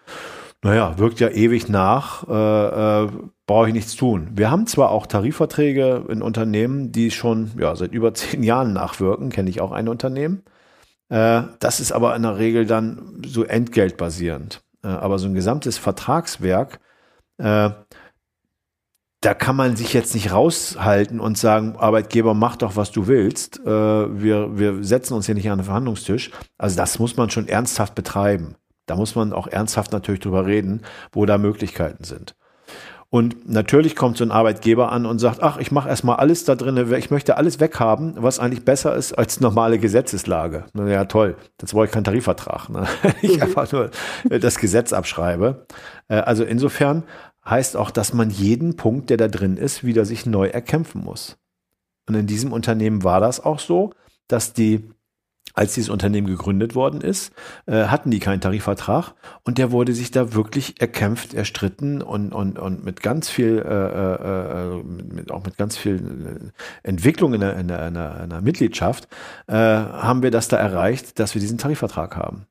naja, 0.64 0.98
wirkt 0.98 1.20
ja 1.20 1.28
ewig 1.28 1.68
nach, 1.68 2.26
äh, 2.26 3.04
äh, 3.04 3.10
brauche 3.46 3.68
ich 3.68 3.74
nichts 3.74 3.96
tun. 3.96 4.30
Wir 4.32 4.50
haben 4.50 4.66
zwar 4.66 4.90
auch 4.90 5.06
Tarifverträge 5.06 6.06
in 6.08 6.22
Unternehmen, 6.22 6.90
die 6.90 7.10
schon 7.10 7.50
ja, 7.58 7.76
seit 7.76 7.92
über 7.92 8.14
zehn 8.14 8.42
Jahren 8.42 8.72
nachwirken, 8.72 9.28
kenne 9.28 9.50
ich 9.50 9.60
auch 9.60 9.72
ein 9.72 9.88
Unternehmen. 9.88 10.42
Äh, 11.10 11.42
das 11.60 11.80
ist 11.80 11.92
aber 11.92 12.16
in 12.16 12.22
der 12.22 12.38
Regel 12.38 12.64
dann 12.64 13.22
so 13.26 13.44
entgeltbasierend. 13.44 14.62
Äh, 14.82 14.88
aber 14.88 15.18
so 15.18 15.28
ein 15.28 15.34
gesamtes 15.34 15.76
Vertragswerk, 15.76 16.80
äh, 17.36 17.70
da 19.20 19.34
kann 19.34 19.56
man 19.56 19.76
sich 19.76 19.92
jetzt 19.92 20.14
nicht 20.14 20.32
raushalten 20.32 21.20
und 21.20 21.36
sagen, 21.36 21.76
Arbeitgeber, 21.76 22.32
mach 22.32 22.56
doch, 22.56 22.76
was 22.76 22.90
du 22.90 23.06
willst. 23.06 23.60
Äh, 23.60 23.68
wir, 23.68 24.58
wir 24.58 24.82
setzen 24.82 25.12
uns 25.12 25.26
hier 25.26 25.34
nicht 25.34 25.50
an 25.50 25.58
den 25.58 25.64
Verhandlungstisch. 25.66 26.30
Also 26.56 26.76
das 26.76 26.98
muss 26.98 27.18
man 27.18 27.28
schon 27.28 27.48
ernsthaft 27.48 27.94
betreiben. 27.94 28.56
Da 28.86 28.96
muss 28.96 29.14
man 29.14 29.32
auch 29.32 29.46
ernsthaft 29.46 29.92
natürlich 29.92 30.20
drüber 30.20 30.46
reden, 30.46 30.82
wo 31.12 31.26
da 31.26 31.38
Möglichkeiten 31.38 32.04
sind. 32.04 32.34
Und 33.14 33.48
natürlich 33.48 33.94
kommt 33.94 34.16
so 34.16 34.24
ein 34.24 34.32
Arbeitgeber 34.32 34.90
an 34.90 35.06
und 35.06 35.20
sagt, 35.20 35.40
ach, 35.40 35.58
ich 35.58 35.70
mache 35.70 35.88
erstmal 35.88 36.16
alles 36.16 36.44
da 36.44 36.56
drin, 36.56 36.92
ich 36.98 37.12
möchte 37.12 37.36
alles 37.36 37.60
weghaben, 37.60 38.14
was 38.16 38.40
eigentlich 38.40 38.64
besser 38.64 38.96
ist 38.96 39.12
als 39.12 39.38
normale 39.38 39.78
Gesetzeslage. 39.78 40.64
Na 40.72 40.88
ja, 40.88 41.04
toll, 41.04 41.36
jetzt 41.60 41.72
brauche 41.72 41.84
ich 41.84 41.92
keinen 41.92 42.02
Tarifvertrag. 42.02 42.70
Ne? 42.70 42.88
Ich 43.22 43.36
mhm. 43.36 43.42
einfach 43.42 43.70
nur 43.70 43.90
das 44.28 44.58
Gesetz 44.58 44.92
abschreibe. 44.92 45.64
Äh, 46.08 46.16
also 46.16 46.42
insofern 46.42 47.04
heißt 47.48 47.76
auch, 47.76 47.92
dass 47.92 48.14
man 48.14 48.30
jeden 48.30 48.74
Punkt, 48.74 49.10
der 49.10 49.16
da 49.16 49.28
drin 49.28 49.58
ist, 49.58 49.84
wieder 49.84 50.04
sich 50.04 50.26
neu 50.26 50.48
erkämpfen 50.48 51.04
muss. 51.04 51.36
Und 52.08 52.16
in 52.16 52.26
diesem 52.26 52.52
Unternehmen 52.52 53.04
war 53.04 53.20
das 53.20 53.38
auch 53.44 53.60
so, 53.60 53.92
dass 54.26 54.54
die 54.54 54.90
als 55.54 55.74
dieses 55.74 55.88
Unternehmen 55.88 56.26
gegründet 56.26 56.74
worden 56.74 57.00
ist, 57.00 57.32
äh, 57.66 57.84
hatten 57.84 58.10
die 58.10 58.18
keinen 58.18 58.40
Tarifvertrag 58.40 59.14
und 59.44 59.56
der 59.56 59.70
wurde 59.70 59.94
sich 59.94 60.10
da 60.10 60.34
wirklich 60.34 60.80
erkämpft, 60.80 61.32
erstritten 61.32 62.02
und, 62.02 62.32
und, 62.32 62.58
und 62.58 62.84
mit 62.84 63.02
ganz 63.02 63.30
viel, 63.30 63.58
äh, 63.58 63.70
äh, 63.70 64.78
äh 64.78 64.82
mit, 64.82 65.30
auch 65.30 65.44
mit 65.44 65.56
ganz 65.56 65.76
viel 65.76 66.52
äh, 66.84 66.88
Entwicklung 66.88 67.34
in 67.34 67.40
der, 67.40 67.56
in 67.56 67.68
der, 67.68 67.86
in 67.86 67.94
der, 67.94 68.28
in 68.30 68.44
Mitgliedschaft, 68.44 69.08
haben 69.48 70.22
wir 70.22 70.30
das 70.30 70.48
da 70.48 70.56
erreicht, 70.56 71.18
dass 71.20 71.34
wir 71.34 71.40
diesen 71.40 71.58
Tarifvertrag 71.58 72.16
haben. 72.16 72.46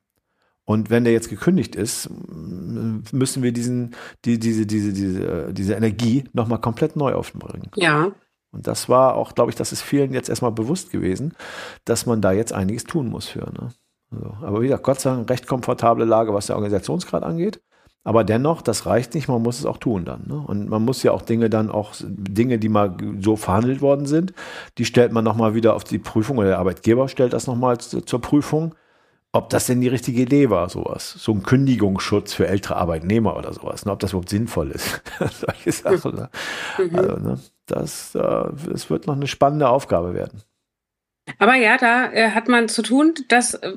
Und 0.66 0.90
wenn 0.90 1.04
der 1.04 1.12
jetzt 1.12 1.30
gekündigt 1.30 1.76
ist, 1.76 2.10
müssen 2.30 3.44
wir 3.44 3.52
diesen, 3.52 3.96
die, 4.24 4.40
diese, 4.40 4.66
diese, 4.66 4.94
diese, 4.94 5.54
diese 5.54 5.74
Energie 5.74 6.24
nochmal 6.32 6.62
komplett 6.62 6.96
neu 6.96 7.14
aufbringen. 7.14 7.70
Ja, 7.76 8.12
und 8.54 8.68
das 8.68 8.88
war 8.88 9.16
auch, 9.16 9.34
glaube 9.36 9.50
ich, 9.50 9.56
das 9.56 9.72
ist 9.72 9.82
vielen 9.82 10.14
jetzt 10.14 10.30
erstmal 10.30 10.52
bewusst 10.52 10.92
gewesen, 10.92 11.34
dass 11.86 12.06
man 12.06 12.22
da 12.22 12.32
jetzt 12.32 12.54
einiges 12.54 12.84
tun 12.84 13.10
muss 13.10 13.28
für. 13.28 13.52
Ne? 13.52 13.70
Also, 14.12 14.34
aber 14.42 14.62
wie 14.62 14.68
gesagt, 14.68 14.84
Gott 14.84 15.00
sei 15.00 15.10
Dank 15.10 15.30
recht 15.30 15.48
komfortable 15.48 16.06
Lage, 16.06 16.34
was 16.34 16.48
der 16.48 16.56
Organisationsgrad 16.56 17.24
angeht. 17.24 17.62
Aber 18.06 18.24
dennoch, 18.24 18.62
das 18.62 18.86
reicht 18.86 19.16
nicht, 19.16 19.30
man 19.30 19.42
muss 19.42 19.60
es 19.60 19.66
auch 19.66 19.78
tun 19.78 20.06
dann. 20.06 20.28
Ne? 20.28 20.36
Und 20.36 20.70
man 20.70 20.84
muss 20.84 21.04
ja 21.04 21.14
auch 21.14 21.22
Dinge 21.22 21.50
dann 21.50 21.72
auch, 21.72 21.94
Dinge, 22.02 22.60
die 22.60 22.70
mal 22.70 22.96
so 23.20 23.38
verhandelt 23.38 23.82
worden 23.82 24.06
sind, 24.06 24.34
die 24.78 24.86
stellt 24.86 25.14
man 25.14 25.24
nochmal 25.24 25.56
wieder 25.56 25.74
auf 25.74 25.86
die 25.86 26.00
Prüfung 26.00 26.38
oder 26.38 26.50
der 26.50 26.60
Arbeitgeber 26.60 27.08
stellt 27.08 27.34
das 27.34 27.48
nochmal 27.48 27.78
zur 27.80 28.22
Prüfung 28.22 28.76
ob 29.34 29.50
das 29.50 29.66
denn 29.66 29.82
die 29.82 29.88
richtige 29.88 30.22
Idee 30.22 30.52
war, 30.52 30.70
sowas. 30.70 31.12
So 31.18 31.34
ein 31.34 31.42
Kündigungsschutz 31.42 32.34
für 32.34 32.48
ältere 32.48 32.76
Arbeitnehmer 32.76 33.36
oder 33.36 33.52
sowas, 33.52 33.84
ne? 33.84 33.92
ob 33.92 34.00
das 34.00 34.12
überhaupt 34.12 34.30
sinnvoll 34.30 34.72
ist. 34.72 35.02
Solche 35.20 35.72
Sachen. 35.72 36.16
Ne? 36.16 36.30
Mhm. 36.78 36.96
Also, 36.96 37.16
ne? 37.18 37.40
Das, 37.66 38.16
äh, 38.16 38.70
das 38.70 38.90
wird 38.90 39.08
noch 39.08 39.16
eine 39.16 39.28
spannende 39.28 39.70
Aufgabe 39.70 40.14
werden. 40.14 40.44
Aber 41.40 41.56
ja, 41.56 41.78
da 41.78 42.12
äh, 42.12 42.30
hat 42.30 42.48
man 42.48 42.70
zu 42.70 42.84
tun, 42.84 43.16
dass 43.28 43.56
äh, 43.56 43.74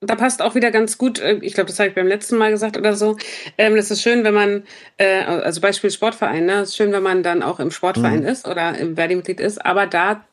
da 0.00 0.14
passt 0.14 0.40
auch 0.40 0.54
wieder 0.54 0.70
ganz 0.70 0.96
gut, 0.96 1.18
äh, 1.18 1.38
ich 1.42 1.52
glaube, 1.52 1.68
das 1.68 1.78
habe 1.78 1.90
ich 1.90 1.94
beim 1.94 2.06
letzten 2.06 2.38
Mal 2.38 2.50
gesagt 2.50 2.78
oder 2.78 2.94
so. 2.94 3.18
Ähm, 3.58 3.76
das 3.76 3.90
ist 3.90 4.00
schön, 4.00 4.24
wenn 4.24 4.34
man, 4.34 4.64
äh, 4.96 5.22
also 5.24 5.60
Beispiel 5.60 5.90
Sportverein, 5.90 6.46
ne? 6.46 6.60
Es 6.60 6.70
ist 6.70 6.76
schön, 6.76 6.92
wenn 6.92 7.02
man 7.02 7.22
dann 7.22 7.42
auch 7.42 7.60
im 7.60 7.70
Sportverein 7.70 8.20
mhm. 8.20 8.26
ist 8.26 8.48
oder 8.48 8.78
im 8.78 8.96
Verdi-Mitglied 8.96 9.40
ist, 9.40 9.64
aber 9.64 9.86
da 9.86 10.24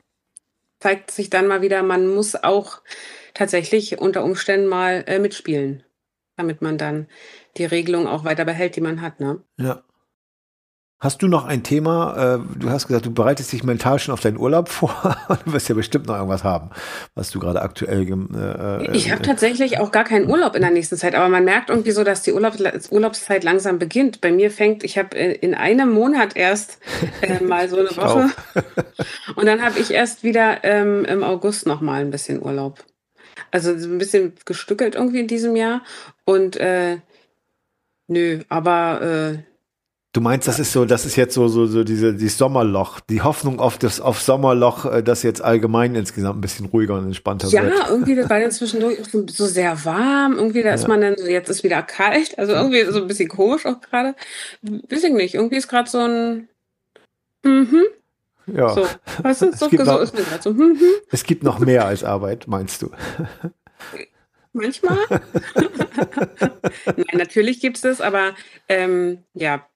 zeigt 0.80 1.12
sich 1.12 1.30
dann 1.30 1.48
mal 1.48 1.62
wieder, 1.62 1.82
man 1.84 2.08
muss 2.08 2.36
auch 2.36 2.82
tatsächlich 3.34 4.00
unter 4.00 4.24
Umständen 4.24 4.68
mal 4.68 5.04
äh, 5.08 5.20
mitspielen, 5.20 5.84
damit 6.38 6.62
man 6.62 6.78
dann 6.78 7.08
die 7.58 7.66
Regelung 7.66 8.08
auch 8.08 8.24
weiter 8.24 8.46
behält, 8.46 8.76
die 8.76 8.82
man 8.82 9.02
hat. 9.02 9.20
Ne? 9.20 9.42
Ja. 9.58 9.84
Hast 11.04 11.22
du 11.22 11.28
noch 11.28 11.44
ein 11.44 11.64
Thema? 11.64 12.38
Äh, 12.38 12.60
du 12.60 12.70
hast 12.70 12.88
gesagt, 12.88 13.06
du 13.06 13.14
bereitest 13.14 13.52
dich 13.52 13.66
mental 13.66 14.00
schon 14.00 14.14
auf 14.14 14.22
deinen 14.22 14.38
Urlaub 14.38 14.70
vor. 14.70 15.18
Du 15.44 15.52
wirst 15.52 15.68
ja 15.68 15.76
bestimmt 15.76 16.08
noch 16.08 16.16
irgendwas 16.16 16.46
haben, 16.46 16.70
was 17.14 17.30
du 17.30 17.42
gerade 17.42 17.62
aktuell. 17.62 18.08
Äh, 18.08 18.86
äh, 18.86 18.96
ich 18.96 19.12
habe 19.12 19.22
tatsächlich 19.22 19.80
auch 19.80 19.92
gar 19.92 20.06
keinen 20.06 20.30
Urlaub 20.30 20.56
in 20.56 20.62
der 20.62 20.72
nächsten 20.72 20.96
Zeit, 20.96 21.14
aber 21.14 21.28
man 21.28 21.44
merkt 21.44 21.70
irgendwie 21.70 21.92
so, 21.92 22.06
dass 22.06 22.22
die 22.22 22.32
Urlaubs 22.32 22.90
Urlaubszeit 22.90 23.44
langsam 23.44 23.80
beginnt. 23.80 24.22
Bei 24.22 24.32
mir 24.32 24.50
fängt, 24.50 24.86
ich 24.86 24.98
habe 24.98 25.18
äh, 25.18 25.34
in 25.34 25.56
einem 25.56 25.92
Monat 25.92 26.38
erst 26.38 26.80
äh, 27.20 27.44
mal 27.44 27.68
so 27.68 27.80
eine 27.80 27.90
Woche 27.98 28.30
und 29.36 29.46
dann 29.46 29.62
habe 29.62 29.80
ich 29.80 29.92
erst 29.92 30.24
wieder 30.24 30.64
ähm, 30.64 31.04
im 31.04 31.22
August 31.22 31.68
noch 31.68 31.82
mal 31.82 32.00
ein 32.00 32.12
bisschen 32.12 32.42
Urlaub. 32.42 32.82
Also 33.52 33.72
ein 33.72 33.98
bisschen 33.98 34.34
gestückelt 34.46 34.96
irgendwie 34.96 35.20
in 35.20 35.28
diesem 35.28 35.56
Jahr. 35.56 35.84
Und 36.26 36.58
äh, 36.58 36.98
nö, 38.08 38.40
aber 38.50 39.02
äh, 39.02 39.38
Du 40.14 40.22
meinst, 40.22 40.48
das 40.48 40.60
ist 40.60 40.72
so, 40.72 40.86
das 40.86 41.08
ist 41.08 41.16
jetzt 41.16 41.34
so, 41.34 41.48
so, 41.48 41.66
so 41.66 41.84
diese, 41.84 42.14
die 42.14 42.28
Sommerloch, 42.28 43.00
die 43.00 43.24
Hoffnung 43.24 43.60
auf 43.60 43.80
das, 43.80 44.00
auf 44.00 44.22
Sommerloch, 44.22 44.86
äh, 44.86 45.02
das 45.02 45.24
jetzt 45.24 45.42
allgemein 45.42 45.96
insgesamt 45.96 46.38
ein 46.38 46.42
bisschen 46.42 46.68
ruhiger 46.68 46.94
und 46.94 47.06
entspannter 47.06 47.48
ja, 47.48 47.64
wird. 47.64 47.74
Ja, 47.76 47.90
irgendwie, 47.90 48.14
das 48.14 48.30
war 48.30 48.40
dann 48.40 48.52
zwischendurch 48.52 49.00
so 49.12 49.46
sehr 49.48 49.86
warm, 49.86 50.34
irgendwie, 50.36 50.62
da 50.62 50.70
ja. 50.70 50.76
ist 50.76 50.88
man 50.88 51.02
dann 51.02 51.18
so, 51.18 51.26
jetzt 51.26 51.50
ist 51.50 51.64
wieder 51.64 51.82
kalt, 51.82 52.38
also 52.38 52.54
irgendwie 52.54 52.84
so 52.92 53.02
ein 53.02 53.08
bisschen 53.08 53.28
komisch 53.28 53.66
auch 53.66 53.82
gerade. 53.82 54.14
Weiß 54.62 55.04
ich 55.04 55.14
nicht, 55.14 55.34
irgendwie 55.34 55.56
ist 55.56 55.68
gerade 55.68 55.90
so 55.90 55.98
ein, 55.98 56.48
mhm, 57.44 57.86
ja. 58.48 58.70
So, 58.70 58.88
weißt 59.22 59.42
du, 59.42 59.52
so, 59.54 59.70
so 59.70 60.00
ist 60.00 60.14
mir 60.14 60.30
halt 60.30 60.44
so. 60.44 60.52
Hm, 60.52 60.80
hm. 60.80 60.88
Es 61.12 61.24
gibt 61.24 61.44
noch 61.44 61.60
mehr 61.60 61.86
als 61.86 62.04
Arbeit, 62.04 62.48
meinst 62.48 62.82
du? 62.82 62.92
Manchmal. 64.54 64.98
Nein, 66.86 67.18
natürlich 67.18 67.60
gibt 67.60 67.78
es 67.78 67.82
das, 67.82 68.02
aber 68.02 68.36
ähm, 68.70 69.24
ja, 69.34 69.68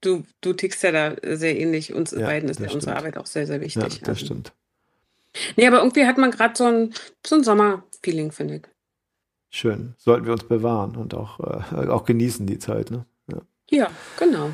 du, 0.00 0.24
du 0.40 0.54
tickst 0.54 0.82
ja 0.82 0.92
da 0.92 1.36
sehr 1.36 1.58
ähnlich. 1.58 1.92
Uns 1.92 2.12
ja, 2.12 2.26
beiden 2.26 2.48
ist 2.48 2.60
ja 2.60 2.70
unsere 2.70 2.96
Arbeit 2.96 3.18
auch 3.18 3.26
sehr, 3.26 3.46
sehr 3.46 3.60
wichtig. 3.60 3.82
Ja, 3.82 3.98
das 4.00 4.08
also. 4.08 4.24
stimmt. 4.24 4.52
Nee, 5.56 5.66
aber 5.66 5.78
irgendwie 5.78 6.06
hat 6.06 6.18
man 6.18 6.30
gerade 6.30 6.54
so 6.56 6.64
ein, 6.64 6.94
so 7.24 7.36
ein 7.36 7.44
Sommerfeeling, 7.44 8.32
finde 8.32 8.56
ich. 8.56 8.62
Schön. 9.50 9.94
Sollten 9.98 10.26
wir 10.26 10.32
uns 10.32 10.44
bewahren 10.44 10.96
und 10.96 11.14
auch, 11.14 11.40
äh, 11.40 11.88
auch 11.88 12.04
genießen 12.04 12.46
die 12.46 12.58
Zeit, 12.58 12.90
ne? 12.90 13.04
Ja, 13.28 13.42
ja 13.70 13.90
genau. 14.18 14.50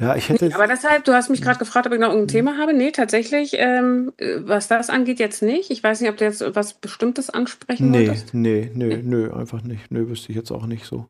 Ja, 0.00 0.16
ich 0.16 0.30
hätte. 0.30 0.46
Nee, 0.46 0.54
aber 0.54 0.66
deshalb, 0.66 1.04
du 1.04 1.12
hast 1.12 1.28
mich 1.28 1.42
gerade 1.42 1.58
gefragt, 1.58 1.86
ob 1.86 1.92
ich 1.92 2.00
noch 2.00 2.08
irgendein 2.08 2.34
mhm. 2.34 2.38
Thema 2.38 2.58
habe. 2.58 2.72
Nee, 2.72 2.90
tatsächlich, 2.90 3.52
ähm, 3.58 4.12
was 4.38 4.66
das 4.66 4.88
angeht, 4.88 5.18
jetzt 5.18 5.42
nicht. 5.42 5.70
Ich 5.70 5.82
weiß 5.82 6.00
nicht, 6.00 6.08
ob 6.08 6.16
du 6.16 6.24
jetzt 6.24 6.42
was 6.54 6.72
Bestimmtes 6.74 7.28
ansprechen 7.28 7.90
nee, 7.90 8.08
wolltest. 8.08 8.32
Nee, 8.32 8.70
nee, 8.74 8.96
nee, 8.96 9.02
nö, 9.02 9.32
einfach 9.32 9.62
nicht. 9.62 9.90
Nö, 9.90 10.08
wüsste 10.08 10.32
ich 10.32 10.36
jetzt 10.36 10.50
auch 10.50 10.64
nicht 10.64 10.86
so. 10.86 11.06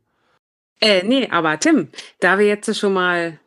Äh, 0.81 1.05
nee, 1.05 1.29
aber 1.31 1.61
Tim, 1.61 1.88
da 2.18 2.38
wir 2.38 2.46
jetzt 2.46 2.76
schon 2.76 2.92
mal 2.92 3.38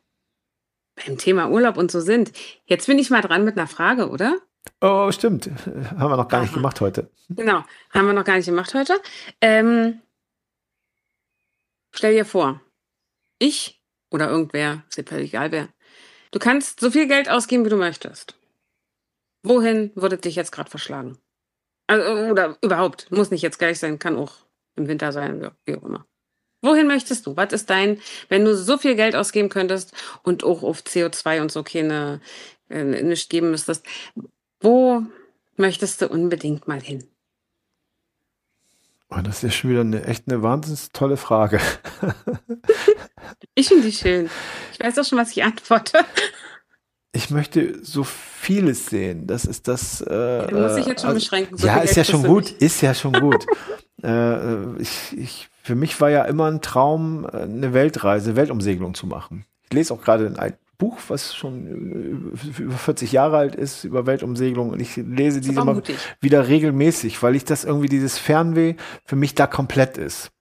beim 0.95 1.17
Thema 1.17 1.49
Urlaub 1.49 1.75
und 1.75 1.91
so 1.91 1.99
sind, 1.99 2.31
jetzt 2.65 2.87
bin 2.87 2.97
ich 2.97 3.09
mal 3.09 3.21
dran 3.21 3.43
mit 3.43 3.57
einer 3.57 3.67
Frage, 3.67 4.09
oder? 4.09 4.37
Oh, 4.79 5.11
stimmt. 5.11 5.49
Haben 5.97 6.09
wir 6.09 6.15
noch 6.17 6.29
gar 6.29 6.37
Aha. 6.37 6.43
nicht 6.43 6.53
gemacht 6.53 6.79
heute. 6.79 7.09
Genau, 7.27 7.63
haben 7.89 8.05
wir 8.05 8.13
noch 8.13 8.23
gar 8.23 8.37
nicht 8.37 8.45
gemacht 8.45 8.73
heute. 8.73 8.93
Ähm, 9.41 9.99
stell 11.91 12.13
dir 12.13 12.23
vor, 12.23 12.61
ich 13.39 13.82
oder 14.13 14.29
irgendwer, 14.29 14.83
ist 14.95 15.09
völlig 15.09 15.31
egal 15.33 15.51
wer, 15.51 15.69
du 16.31 16.39
kannst 16.39 16.79
so 16.79 16.91
viel 16.91 17.07
Geld 17.07 17.29
ausgeben, 17.29 17.65
wie 17.65 17.69
du 17.69 17.77
möchtest. 17.77 18.35
Wohin 19.41 19.91
würde 19.95 20.17
dich 20.17 20.35
jetzt 20.35 20.51
gerade 20.51 20.69
verschlagen? 20.69 21.17
Also, 21.87 22.31
oder 22.31 22.57
überhaupt, 22.61 23.11
muss 23.11 23.31
nicht 23.31 23.41
jetzt 23.41 23.59
gleich 23.59 23.79
sein, 23.79 23.99
kann 23.99 24.15
auch 24.15 24.35
im 24.75 24.87
Winter 24.87 25.11
sein, 25.11 25.51
wie 25.65 25.75
auch 25.75 25.83
immer. 25.83 26.05
Wohin 26.61 26.87
möchtest 26.87 27.25
du? 27.25 27.35
Was 27.35 27.51
ist 27.51 27.69
dein, 27.69 27.99
wenn 28.29 28.45
du 28.45 28.55
so 28.55 28.77
viel 28.77 28.95
Geld 28.95 29.15
ausgeben 29.15 29.49
könntest 29.49 29.93
und 30.23 30.45
auch 30.45 30.63
auf 30.63 30.81
CO2 30.81 31.41
und 31.41 31.51
so 31.51 31.61
keine, 31.63 32.21
äh, 32.69 32.83
nicht 32.83 33.29
geben 33.29 33.51
müsstest, 33.51 33.85
wo 34.61 35.03
möchtest 35.57 36.01
du 36.01 36.07
unbedingt 36.07 36.67
mal 36.67 36.79
hin? 36.79 37.03
Oh, 39.15 39.21
das 39.21 39.37
ist 39.37 39.43
ja 39.43 39.51
schon 39.51 39.69
wieder 39.69 39.81
eine 39.81 40.03
echt 40.05 40.27
eine 40.27 40.41
wahnsinnig 40.41 40.89
tolle 40.91 41.17
Frage. 41.17 41.59
ich 43.55 43.67
finde 43.67 43.83
die 43.83 43.91
schön. 43.91 44.29
Ich 44.71 44.79
weiß 44.79 44.97
auch 44.97 45.05
schon, 45.05 45.17
was 45.17 45.31
ich 45.31 45.43
antworte. 45.43 45.99
Ich 47.11 47.29
möchte 47.29 47.83
so 47.83 48.03
vieles 48.03 48.87
sehen. 48.87 49.27
Das 49.27 49.45
ist 49.45 49.67
das. 49.67 50.01
Äh, 50.01 50.47
du 50.47 50.59
musst 50.59 50.77
dich 50.77 50.87
jetzt 50.87 51.01
schon 51.01 51.09
also, 51.09 51.19
beschränken. 51.19 51.57
So 51.57 51.67
ja, 51.67 51.77
ist 51.77 51.95
ja 51.95 52.03
schon 52.03 52.23
gut. 52.23 52.49
Ist 52.49 52.81
ja 52.81 52.93
schon 52.95 53.13
gut. 53.13 53.45
äh, 54.03 54.81
ich, 54.81 55.15
ich, 55.15 55.49
für 55.61 55.75
mich 55.75 56.01
war 56.01 56.09
ja 56.09 56.23
immer 56.23 56.47
ein 56.49 56.61
Traum, 56.61 57.25
eine 57.25 57.73
Weltreise, 57.73 58.35
Weltumsegelung 58.35 58.95
zu 58.95 59.05
machen. 59.05 59.45
Ich 59.65 59.73
lese 59.73 59.93
auch 59.93 60.01
gerade 60.01 60.25
ein 60.25 60.53
Buch, 60.83 60.97
was 61.07 61.33
schon 61.33 62.33
äh, 62.57 62.61
über 62.61 62.73
40 62.73 63.13
Jahre 63.13 63.37
alt 63.37 63.55
ist, 63.55 63.85
über 63.85 64.05
Weltumsegelung. 64.05 64.69
Und 64.69 64.81
ich 64.81 64.97
lese 64.97 65.39
diese 65.39 65.61
immer 65.61 65.81
wieder 66.19 66.49
regelmäßig, 66.49 67.23
weil 67.23 67.37
ich 67.37 67.45
das 67.45 67.63
irgendwie, 67.63 67.87
dieses 67.87 68.17
Fernweh 68.17 68.75
für 69.05 69.15
mich 69.15 69.33
da 69.33 69.47
komplett 69.47 69.97
ist. 69.97 70.31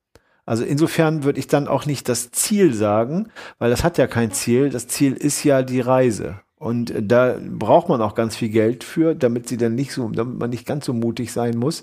Also 0.44 0.64
insofern 0.64 1.22
würde 1.22 1.38
ich 1.38 1.46
dann 1.46 1.68
auch 1.68 1.86
nicht 1.86 2.08
das 2.08 2.32
Ziel 2.32 2.74
sagen, 2.74 3.28
weil 3.60 3.70
das 3.70 3.84
hat 3.84 3.98
ja 3.98 4.08
kein 4.08 4.32
Ziel. 4.32 4.70
Das 4.70 4.88
Ziel 4.88 5.12
ist 5.12 5.44
ja 5.44 5.62
die 5.62 5.80
Reise. 5.80 6.40
Und 6.62 6.94
da 6.96 7.38
braucht 7.42 7.88
man 7.88 8.00
auch 8.00 8.14
ganz 8.14 8.36
viel 8.36 8.48
Geld 8.48 8.84
für, 8.84 9.16
damit 9.16 9.48
sie 9.48 9.56
dann 9.56 9.74
nicht 9.74 9.92
so, 9.92 10.08
damit 10.10 10.38
man 10.38 10.50
nicht 10.50 10.64
ganz 10.64 10.86
so 10.86 10.92
mutig 10.92 11.32
sein 11.32 11.56
muss. 11.58 11.82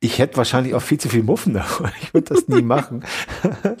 Ich 0.00 0.18
hätte 0.18 0.36
wahrscheinlich 0.36 0.74
auch 0.74 0.82
viel 0.82 0.98
zu 0.98 1.08
viel 1.08 1.22
Muffen 1.22 1.54
davon. 1.54 1.92
Ich 2.02 2.12
würde 2.12 2.34
das 2.34 2.48
nie 2.48 2.62
machen. 2.62 3.04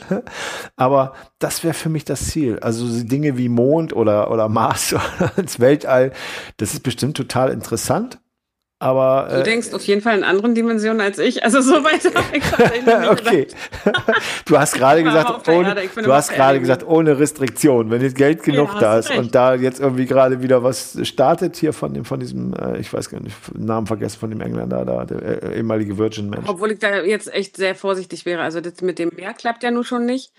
Aber 0.76 1.14
das 1.40 1.64
wäre 1.64 1.74
für 1.74 1.88
mich 1.88 2.04
das 2.04 2.28
Ziel. 2.28 2.60
Also 2.60 2.86
so 2.86 3.02
Dinge 3.02 3.36
wie 3.36 3.48
Mond 3.48 3.92
oder, 3.92 4.30
oder 4.30 4.48
Mars 4.48 4.92
oder 5.18 5.36
ins 5.36 5.58
Weltall, 5.58 6.12
das 6.58 6.74
ist 6.74 6.84
bestimmt 6.84 7.16
total 7.16 7.50
interessant. 7.50 8.20
Aber, 8.78 9.28
du 9.30 9.40
äh, 9.40 9.42
denkst 9.42 9.72
auf 9.72 9.86
jeden 9.86 10.02
Fall 10.02 10.18
in 10.18 10.22
anderen 10.22 10.54
Dimensionen 10.54 11.00
als 11.00 11.18
ich. 11.18 11.42
Also 11.42 11.62
so 11.62 11.82
weit 11.82 12.04
habe 12.14 12.36
ich 12.36 12.44
Okay. 13.10 13.46
du 14.44 14.58
hast 14.58 14.74
gerade 14.74 15.02
gesagt, 15.02 15.48
ohne, 15.48 15.74
du 15.74 16.12
hast 16.12 16.30
gerade 16.30 16.60
gesagt, 16.60 16.86
ohne 16.86 17.18
Restriktion. 17.18 17.90
Wenn 17.90 18.02
jetzt 18.02 18.16
Geld 18.16 18.42
genug 18.42 18.74
ja, 18.74 18.80
da 18.80 18.98
ist 18.98 19.08
recht. 19.08 19.18
und 19.18 19.34
da 19.34 19.54
jetzt 19.54 19.80
irgendwie 19.80 20.04
gerade 20.04 20.42
wieder 20.42 20.62
was 20.62 20.98
startet 21.04 21.56
hier 21.56 21.72
von 21.72 21.94
dem, 21.94 22.04
von 22.04 22.20
diesem, 22.20 22.52
äh, 22.52 22.78
ich 22.78 22.92
weiß 22.92 23.08
gar 23.08 23.20
nicht, 23.20 23.34
Namen 23.54 23.86
vergessen 23.86 24.18
von 24.18 24.28
dem 24.28 24.42
Engländer 24.42 24.84
da, 24.84 25.06
der 25.06 25.42
äh, 25.42 25.56
ehemalige 25.56 25.96
Virgin-Mensch. 25.96 26.46
Obwohl 26.46 26.72
ich 26.72 26.78
da 26.78 27.02
jetzt 27.02 27.32
echt 27.32 27.56
sehr 27.56 27.74
vorsichtig 27.74 28.26
wäre. 28.26 28.42
Also 28.42 28.60
das 28.60 28.82
mit 28.82 28.98
dem 28.98 29.10
Meer 29.16 29.32
klappt 29.32 29.62
ja 29.62 29.70
nun 29.70 29.84
schon 29.84 30.04
nicht 30.04 30.32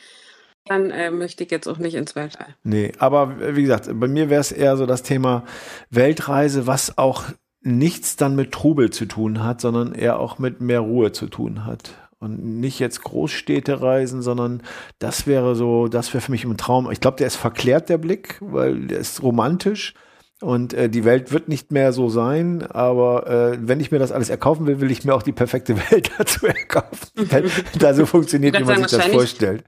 dann 0.70 0.92
äh, 0.92 1.12
möchte 1.12 1.46
ich 1.46 1.52
jetzt 1.52 1.66
auch 1.66 1.78
nicht 1.78 1.96
ins 1.96 2.14
Weltall. 2.14 2.48
Nee, 2.64 2.92
aber 3.00 3.56
wie 3.56 3.62
gesagt, 3.62 3.88
bei 3.94 4.10
mir 4.10 4.30
wäre 4.30 4.42
es 4.42 4.52
eher 4.52 4.76
so 4.76 4.86
das 4.86 5.02
Thema 5.02 5.46
Weltreise, 5.90 6.68
was 6.68 6.98
auch 6.98 7.24
nichts 7.62 8.16
dann 8.16 8.36
mit 8.36 8.52
Trubel 8.52 8.90
zu 8.90 9.06
tun 9.06 9.44
hat, 9.44 9.62
sondern 9.62 9.94
eher 9.94 10.20
auch 10.20 10.40
mit 10.40 10.62
mehr 10.62 10.80
Ruhe 10.80 11.12
zu 11.12 11.28
tun 11.28 11.66
hat. 11.66 11.96
Und 12.20 12.60
nicht 12.60 12.80
jetzt 12.80 13.04
Großstädte 13.04 13.82
reisen, 13.82 14.22
sondern 14.24 14.64
das 14.98 15.28
wäre 15.28 15.56
so, 15.56 15.88
das 15.88 16.14
wäre 16.14 16.22
für 16.22 16.32
mich 16.32 16.46
im 16.46 16.58
Traum. 16.58 16.90
Ich 16.92 17.00
glaube, 17.00 17.18
der 17.18 17.28
ist 17.28 17.36
verklärt, 17.36 17.90
der 17.90 18.00
Blick, 18.00 18.38
weil 18.42 18.88
der 18.88 19.00
ist 19.00 19.22
romantisch. 19.22 19.94
Und 20.40 20.74
äh, 20.74 20.88
die 20.88 21.04
Welt 21.04 21.32
wird 21.32 21.48
nicht 21.48 21.72
mehr 21.72 21.94
so 21.94 22.10
sein, 22.10 22.64
aber 22.64 23.28
äh, 23.28 23.58
wenn 23.60 23.80
ich 23.80 23.92
mir 23.92 23.98
das 23.98 24.12
alles 24.12 24.30
erkaufen 24.30 24.68
will, 24.68 24.82
will 24.82 24.92
ich 24.92 25.04
mir 25.04 25.16
auch 25.16 25.24
die 25.24 25.32
perfekte 25.32 25.76
Welt 25.92 26.12
dazu 26.18 26.46
erkaufen. 26.46 27.30
da 27.80 27.94
so 27.94 28.06
funktioniert, 28.06 28.60
wie 28.60 28.64
man 28.64 28.78
sich 28.88 28.98
das 28.98 29.08
vorstellt. 29.08 29.64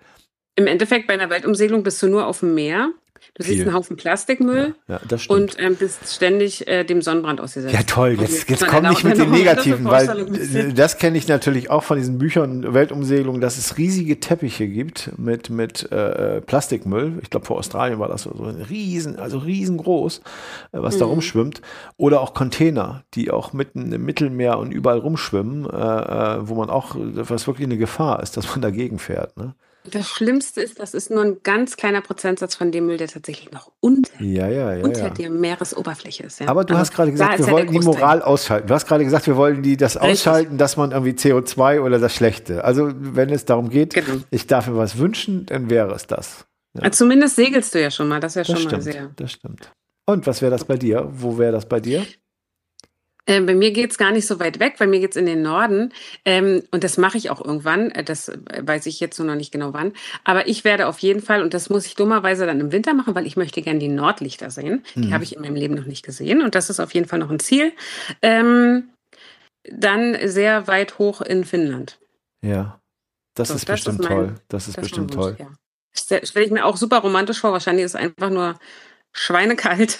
Im 0.56 0.68
Endeffekt 0.68 1.08
bei 1.08 1.14
einer 1.14 1.30
Weltumsegelung 1.30 1.84
bist 1.84 2.02
du 2.04 2.08
nur 2.08 2.28
auf 2.28 2.42
dem 2.42 2.54
Meer 2.54 2.92
Du 3.40 3.46
siehst 3.46 3.62
einen 3.62 3.74
Haufen 3.74 3.96
Plastikmüll 3.96 4.76
ja, 4.90 5.00
ja, 5.10 5.18
und 5.30 5.56
ähm, 5.60 5.78
bist 5.78 6.14
ständig 6.14 6.68
äh, 6.68 6.84
dem 6.84 7.02
Sonnenbrand 7.02 7.40
ausgesetzt. 7.40 7.74
Ja, 7.74 7.84
toll. 7.84 8.18
Jetzt, 8.20 8.50
jetzt 8.50 8.68
komm 8.68 8.84
nicht 8.90 9.06
mit 9.06 9.18
den 9.18 9.32
Negativen, 9.32 9.86
weil 9.86 10.74
das 10.74 10.98
kenne 10.98 11.18
ich 11.18 11.30
natürlich 11.30 11.70
auch 11.70 11.84
von 11.84 11.98
diesen 11.98 12.18
Büchern 12.18 12.74
Weltumsegelung, 12.74 13.40
dass 13.40 13.58
es 13.58 13.78
riesige 13.78 14.20
Teppiche 14.20 14.68
gibt 14.68 15.18
mit, 15.18 15.50
mit 15.50 15.90
äh, 15.90 16.42
Plastikmüll. 16.42 17.20
Ich 17.22 17.30
glaube, 17.30 17.46
vor 17.46 17.60
Australien 17.60 17.98
war 17.98 18.10
das 18.10 18.24
so 18.24 18.32
ein 18.32 18.62
riesen, 18.62 19.18
also 19.18 19.38
riesengroß, 19.38 20.18
äh, 20.18 20.22
was 20.74 20.96
mhm. 20.96 21.00
da 21.00 21.06
rumschwimmt. 21.06 21.62
Oder 21.96 22.20
auch 22.20 22.34
Container, 22.34 23.06
die 23.14 23.32
auch 23.32 23.54
mitten 23.54 23.90
im 23.94 24.04
Mittelmeer 24.04 24.60
und 24.60 24.74
überall 24.74 25.00
rumschwimmen, 25.00 25.64
äh, 25.64 25.70
äh, 25.70 26.50
wo 26.50 26.56
man 26.56 26.70
auch, 26.70 26.94
was 26.98 27.48
wirklich 27.48 27.68
eine 27.68 27.78
Gefahr 27.78 28.22
ist, 28.22 28.36
dass 28.36 28.50
man 28.50 28.62
dagegen 28.62 29.00
fährt. 29.00 29.38
Ne? 29.38 29.56
Das 29.86 30.08
Schlimmste 30.08 30.62
ist, 30.62 30.80
das 30.80 30.94
ist 30.94 31.10
nur 31.10 31.24
ein 31.24 31.38
ganz 31.42 31.78
kleiner 31.78 32.02
Prozentsatz 32.02 32.56
von 32.56 32.72
dem 32.72 32.86
Müll, 32.86 32.98
der 32.98 33.08
tatsächlich 33.08 33.52
noch 33.52 33.72
unter, 33.80 34.12
ja, 34.22 34.48
ja, 34.48 34.76
ja, 34.76 34.84
unter 34.84 35.10
der 35.10 35.30
Meeresoberfläche 35.30 36.24
ist. 36.24 36.42
Aber 36.42 36.64
du 36.64 36.74
also, 36.74 36.82
hast 36.82 36.94
gerade 36.94 37.12
gesagt, 37.12 37.40
wir 37.40 37.50
wollten 37.50 37.72
die 37.72 37.80
Moral 37.80 38.22
ausschalten. 38.22 38.68
Du 38.68 38.74
hast 38.74 38.86
gerade 38.88 39.04
gesagt, 39.06 39.28
wir 39.28 39.38
wollen 39.38 39.64
die 39.64 39.78
das 39.78 39.96
Richtig. 39.96 40.12
ausschalten, 40.12 40.58
dass 40.58 40.78
man 40.78 40.92
irgendwie 40.92 41.14
CO2 41.14 41.82
oder 41.82 41.98
das 41.98 42.14
Schlechte. 42.14 42.64
Also 42.64 42.92
wenn 42.94 43.30
es 43.30 43.46
darum 43.46 43.70
geht, 43.70 43.94
genau. 43.94 44.22
ich 44.30 44.48
darf 44.48 44.68
mir 44.68 44.76
was 44.76 44.98
wünschen, 44.98 45.46
dann 45.46 45.70
wäre 45.70 45.94
es 45.94 46.08
das. 46.08 46.46
Zumindest 46.92 47.36
segelst 47.36 47.74
du 47.74 47.82
ja 47.82 47.90
schon 47.90 48.08
mal, 48.08 48.20
das 48.20 48.36
ja 48.36 48.44
schon 48.44 48.58
stimmt, 48.58 48.72
mal 48.72 48.82
sehr. 48.82 49.12
Das 49.16 49.32
stimmt. 49.32 49.72
Und 50.06 50.28
was 50.28 50.42
wäre 50.42 50.52
das 50.52 50.66
bei 50.66 50.78
dir? 50.78 51.08
Wo 51.12 51.38
wäre 51.38 51.52
das 51.52 51.68
bei 51.68 51.80
dir? 51.80 52.06
Ähm, 53.30 53.46
bei 53.46 53.54
mir 53.54 53.72
geht's 53.72 54.00
gar 54.00 54.12
nicht 54.12 54.26
so 54.26 54.40
weit 54.40 54.60
weg, 54.60 54.78
bei 54.80 54.88
mir 54.88 55.00
geht's 55.00 55.16
in 55.16 55.28
den 55.28 55.44
Norden. 55.44 55.94
Ähm, 56.26 56.64
und 56.72 56.84
das 56.84 56.98
mache 56.98 57.20
ich 57.20 57.30
auch 57.30 57.40
irgendwann. 57.46 57.92
Äh, 57.92 58.04
das 58.04 58.32
weiß 58.60 58.88
ich 58.88 59.00
jetzt 59.00 59.20
nur 59.20 59.28
noch 59.28 59.36
nicht 59.36 59.52
genau 59.52 59.72
wann. 59.72 59.94
Aber 60.24 60.48
ich 60.48 60.64
werde 60.64 60.88
auf 60.88 60.98
jeden 60.98 61.22
Fall, 61.22 61.44
und 61.44 61.54
das 61.54 61.70
muss 61.70 61.86
ich 61.86 61.94
dummerweise 61.94 62.48
dann 62.48 62.60
im 62.60 62.72
Winter 62.72 62.96
machen, 62.96 63.14
weil 63.14 63.28
ich 63.28 63.38
möchte 63.38 63.62
gerne 63.62 63.78
die 63.78 63.88
Nordlichter 63.88 64.50
sehen. 64.50 64.84
Mhm. 64.96 65.02
Die 65.04 65.14
habe 65.14 65.24
ich 65.24 65.36
in 65.36 65.44
meinem 65.44 65.54
Leben 65.54 65.76
noch 65.76 65.86
nicht 65.86 66.04
gesehen. 66.04 66.42
Und 66.42 66.56
das 66.56 66.72
ist 66.72 66.80
auf 66.80 66.96
jeden 66.96 67.08
Fall 67.08 67.20
noch 67.20 67.30
ein 67.30 67.40
Ziel. 67.40 67.72
Ähm, 68.24 68.90
dann 69.72 70.18
sehr 70.28 70.66
weit 70.66 70.98
hoch 70.98 71.22
in 71.22 71.46
Finnland. 71.46 72.00
Ja, 72.42 72.80
das 73.36 73.50
so, 73.50 73.54
ist 73.54 73.70
das 73.70 73.76
bestimmt 73.76 74.00
ist 74.00 74.10
mein, 74.10 74.18
toll. 74.18 74.36
Das 74.48 74.68
ist 74.68 74.78
das 74.78 74.84
bestimmt 74.84 75.14
toll. 75.14 75.38
Ja. 75.38 75.52
Stelle 75.94 76.46
ich 76.46 76.52
mir 76.52 76.66
auch 76.66 76.78
super 76.78 76.98
romantisch 76.98 77.40
vor. 77.40 77.52
Wahrscheinlich 77.52 77.86
ist 77.86 77.94
es 77.94 78.02
einfach 78.02 78.32
nur 78.32 78.58
schweinekalt. 79.12 80.00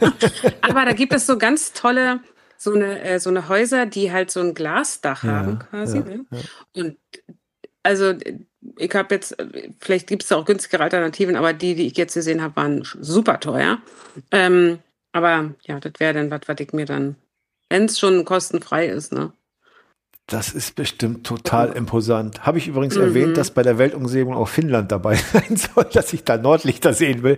Aber 0.62 0.86
da 0.86 0.92
gibt 0.92 1.12
es 1.12 1.26
so 1.26 1.36
ganz 1.36 1.74
tolle 1.74 2.20
so 2.62 2.72
eine, 2.72 3.02
äh, 3.02 3.18
so 3.18 3.30
eine 3.30 3.48
Häuser, 3.48 3.86
die 3.86 4.12
halt 4.12 4.30
so 4.30 4.40
ein 4.40 4.54
Glasdach 4.54 5.24
ja, 5.24 5.30
haben 5.32 5.58
quasi. 5.58 5.98
Ja, 5.98 6.04
ne? 6.04 6.26
ja. 6.30 6.82
Und 6.82 6.96
also 7.82 8.14
ich 8.76 8.94
habe 8.94 9.14
jetzt, 9.14 9.36
vielleicht 9.80 10.06
gibt 10.06 10.22
es 10.22 10.28
da 10.28 10.36
auch 10.36 10.44
günstigere 10.44 10.84
Alternativen, 10.84 11.34
aber 11.34 11.52
die, 11.52 11.74
die 11.74 11.86
ich 11.88 11.96
jetzt 11.96 12.14
gesehen 12.14 12.40
habe, 12.40 12.54
waren 12.56 12.84
super 13.00 13.40
teuer. 13.40 13.78
Ähm, 14.30 14.78
aber 15.10 15.54
ja, 15.62 15.80
das 15.80 15.94
wäre 15.98 16.14
dann 16.14 16.30
was, 16.30 16.42
was 16.46 16.60
ich 16.60 16.72
mir 16.72 16.86
dann, 16.86 17.16
wenn 17.68 17.86
es 17.86 17.98
schon 17.98 18.24
kostenfrei 18.24 18.86
ist, 18.86 19.12
ne? 19.12 19.32
Das 20.32 20.54
ist 20.54 20.76
bestimmt 20.76 21.26
total 21.26 21.72
imposant. 21.72 22.46
Habe 22.46 22.56
ich 22.56 22.66
übrigens 22.66 22.96
mhm. 22.96 23.02
erwähnt, 23.02 23.36
dass 23.36 23.50
bei 23.50 23.62
der 23.62 23.76
Weltumsegelung 23.76 24.34
auch 24.34 24.48
Finnland 24.48 24.90
dabei 24.90 25.14
sein 25.32 25.58
soll, 25.58 25.84
dass 25.92 26.10
ich 26.14 26.24
da 26.24 26.38
Nordlichter 26.38 26.94
sehen 26.94 27.22
will. 27.22 27.36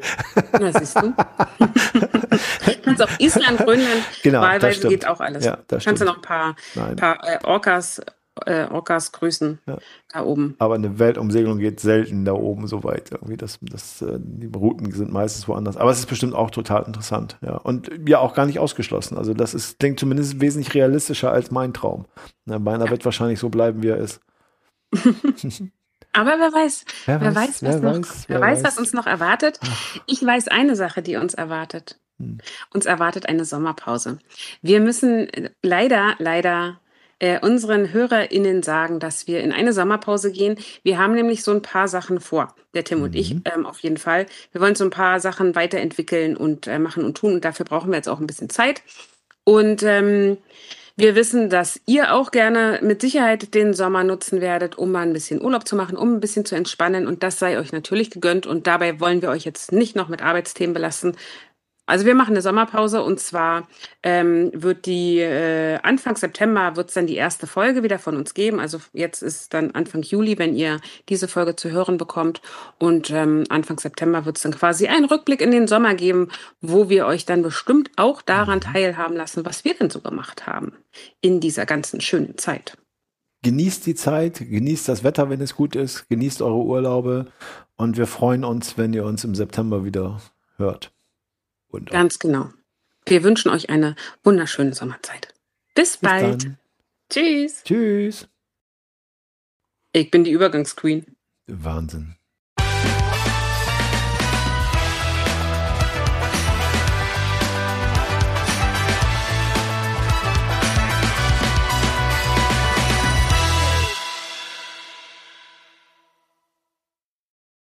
Na, 0.52 0.72
siehst 0.72 1.02
du. 1.02 1.12
Kannst 2.85 3.02
auch 3.02 3.11
Island, 3.18 3.59
Grönland, 3.59 4.04
genau, 4.22 4.42
wahlweise 4.42 4.87
geht 4.88 5.09
auch 5.09 5.18
alles. 5.18 5.44
Ja, 5.44 5.59
das 5.66 5.85
Kannst 5.85 6.02
du 6.02 6.07
noch 6.07 6.16
ein 6.16 6.22
paar, 6.22 6.54
paar 6.96 7.18
äh, 7.26 7.38
Orcas 7.42 8.00
äh, 8.47 8.66
Orcas 8.66 9.12
grüßen 9.12 9.61
ja. 9.66 9.79
da 10.12 10.25
oben. 10.25 10.57
Aber 10.59 10.75
eine 10.75 10.99
Weltumsegelung 10.99 11.59
geht 11.59 11.81
selten 11.81 12.25
da 12.25 12.33
oben 12.33 12.66
so 12.66 12.83
weit. 12.85 13.12
Irgendwie 13.12 13.37
das, 13.37 13.59
das, 13.62 14.03
äh, 14.03 14.18
die 14.20 14.47
Routen 14.47 14.90
sind 14.92 15.12
meistens 15.12 15.47
woanders. 15.47 15.77
Aber 15.77 15.90
es 15.90 16.01
ist 16.01 16.07
bestimmt 16.07 16.35
auch 16.35 16.51
total 16.51 16.85
interessant. 16.85 17.38
Ja. 17.42 17.57
Und 17.57 17.90
ja, 18.07 18.18
auch 18.18 18.35
gar 18.35 18.47
nicht 18.47 18.59
ausgeschlossen. 18.59 19.16
Also 19.18 19.35
das 19.35 19.55
ist, 19.55 19.79
klingt 19.79 20.01
zumindest 20.01 20.40
wesentlich 20.40 20.75
realistischer 20.75 21.31
als 21.31 21.51
mein 21.51 21.73
Traum. 21.73 22.07
Na, 22.44 22.59
meiner 22.59 22.87
ja. 22.87 22.90
wird 22.90 23.05
wahrscheinlich 23.05 23.38
so 23.38 23.49
bleiben, 23.51 23.83
wie 23.83 23.88
er 23.88 23.99
ist. 23.99 24.20
Aber 26.12 26.31
wer 26.38 26.53
weiß, 26.53 26.85
wer, 27.07 27.20
wer 27.20 27.35
weiß, 27.35 27.37
weiß, 27.37 27.62
was, 27.62 27.62
wer 27.62 27.81
noch, 27.81 27.99
weiß, 27.99 28.25
wer 28.29 28.40
weiß, 28.40 28.64
was 28.64 28.79
uns 28.79 28.92
noch 28.92 29.07
erwartet. 29.07 29.59
Ach. 29.62 29.97
Ich 30.07 30.25
weiß 30.25 30.49
eine 30.49 30.77
Sache, 30.77 31.03
die 31.03 31.16
uns 31.16 31.35
erwartet. 31.35 31.99
Hm. 32.18 32.38
Uns 32.73 32.87
erwartet 32.87 33.29
eine 33.29 33.44
Sommerpause. 33.44 34.18
Wir 34.62 34.81
müssen 34.81 35.29
leider, 35.62 36.14
leider 36.18 36.81
äh, 37.18 37.38
unseren 37.40 37.92
HörerInnen 37.92 38.62
sagen, 38.62 39.00
dass 39.00 39.27
wir 39.27 39.40
in 39.40 39.53
eine 39.53 39.72
Sommerpause 39.72 40.33
gehen. 40.33 40.57
Wir 40.83 40.98
haben 40.98 41.14
nämlich 41.14 41.42
so 41.42 41.53
ein 41.53 41.62
paar 41.62 41.88
Sachen 41.88 42.20
vor, 42.20 42.55
der 42.74 42.85
Tim 42.85 42.98
mhm. 42.98 43.05
und 43.05 43.14
ich 43.14 43.35
mhm. 43.35 43.42
ähm, 43.44 43.66
auf 43.66 43.81
jeden 43.81 43.96
Fall. 43.96 44.27
Wir 44.53 44.61
wollen 44.61 44.74
so 44.74 44.85
ein 44.85 44.90
paar 44.90 45.20
Sachen 45.20 45.55
weiterentwickeln 45.55 46.37
und 46.37 46.66
äh, 46.66 46.79
machen 46.79 47.05
und 47.05 47.16
tun 47.16 47.35
und 47.35 47.44
dafür 47.44 47.64
brauchen 47.64 47.90
wir 47.90 47.96
jetzt 47.96 48.09
auch 48.09 48.20
ein 48.20 48.27
bisschen 48.27 48.50
Zeit. 48.50 48.83
Und 49.44 49.83
ähm, 49.83 50.38
wir 50.96 51.16
wissen, 51.16 51.50
dass 51.50 51.81
ihr 51.87 52.14
auch 52.14 52.31
gerne 52.31 52.79
mit 52.81 53.00
Sicherheit 53.00 53.53
den 53.55 53.74
Sommer 53.74 54.05
nutzen 54.05 54.40
werdet, 54.40 54.79
um 54.79 54.92
mal 54.92 55.03
ein 55.03 55.12
bisschen 55.12 55.42
Urlaub 55.42 55.66
zu 55.66 55.74
machen, 55.74 55.96
um 55.96 56.14
ein 56.14 56.20
bisschen 56.20 56.44
zu 56.44 56.55
entspannen. 56.55 57.09
Und 57.09 57.24
das 57.24 57.40
sei 57.40 57.59
euch 57.59 57.72
natürlich 57.72 58.11
gegönnt. 58.11 58.46
Und 58.46 58.68
dabei 58.68 59.00
wollen 59.00 59.20
wir 59.20 59.31
euch 59.31 59.44
jetzt 59.44 59.72
nicht 59.72 59.96
noch 59.96 60.09
mit 60.09 60.22
Arbeitsthemen 60.22 60.72
belassen. 60.72 61.16
Also 61.87 62.07
wir 62.07 62.14
machen 62.14 62.31
eine 62.31 62.40
Sommerpause 62.40 63.03
und 63.03 63.20
zwar 63.20 63.68
ähm, 64.03 64.51
wird 64.55 64.87
die 64.87 65.18
äh, 65.18 65.79
Anfang 65.83 66.16
September 66.16 66.77
wird 66.77 66.88
es 66.88 66.94
dann 66.94 67.07
die 67.07 67.16
erste 67.16 67.47
Folge 67.47 67.83
wieder 67.83 67.99
von 67.99 68.16
uns 68.16 68.33
geben. 68.33 68.59
Also 68.59 68.79
jetzt 68.94 69.23
ist 69.23 69.53
dann 69.53 69.73
Anfang 69.73 70.03
Juli, 70.03 70.38
wenn 70.38 70.57
ihr 70.57 70.81
diese 71.11 71.29
Folge 71.29 71.57
zu 71.57 71.70
hören 71.70 71.99
bekommt. 71.99 72.40
Und 72.79 73.11
ähm, 73.11 73.44
Anfang 73.51 73.79
September 73.79 74.25
wird 74.25 74.38
es 74.38 74.42
dann 74.44 74.53
quasi 74.53 74.87
einen 74.87 75.05
Rückblick 75.05 75.42
in 75.42 75.51
den 75.51 75.66
Sommer 75.66 75.94
geben, 75.94 76.29
wo 76.62 76.88
wir 76.88 77.07
euch 77.07 77.27
dann 77.27 77.42
bestimmt 77.42 77.90
auch 77.97 78.23
daran 78.23 78.61
mhm. 78.61 78.73
teilhaben 78.73 79.16
lassen, 79.16 79.44
was 79.44 79.64
wir 79.64 79.75
denn 79.75 79.90
so 79.90 80.01
gemacht 80.01 80.47
haben 80.47 80.73
in 81.20 81.40
dieser 81.40 81.66
ganzen 81.66 82.01
schönen 82.01 82.38
Zeit. 82.38 82.79
Genießt 83.42 83.85
die 83.85 83.94
Zeit, 83.94 84.38
genießt 84.38 84.88
das 84.88 85.05
Wetter, 85.05 85.29
wenn 85.29 85.42
es 85.42 85.55
gut 85.55 85.77
ist, 85.77 86.09
genießt 86.09 86.40
eure 86.40 86.64
Urlaube 86.64 87.27
und 87.77 87.99
wir 87.99 88.07
freuen 88.07 88.42
uns, 88.42 88.79
wenn 88.79 88.94
ihr 88.94 89.05
uns 89.05 89.23
im 89.23 89.35
September 89.35 89.85
wieder 89.85 90.23
hört. 90.57 90.93
Wunder. 91.74 91.92
Ganz 91.92 92.18
genau. 92.18 92.50
Wir 93.06 93.22
wünschen 93.22 93.50
euch 93.50 93.68
eine 93.68 93.96
wunderschöne 94.22 94.74
Sommerzeit. 94.74 95.34
Bis, 95.74 95.96
Bis 95.96 96.08
bald. 96.08 96.44
Dann. 96.44 96.58
Tschüss. 97.10 97.62
Tschüss. 97.64 98.28
Ich 99.92 100.10
bin 100.10 100.24
die 100.24 100.30
Übergangsqueen. 100.30 101.16
Wahnsinn. 101.46 102.16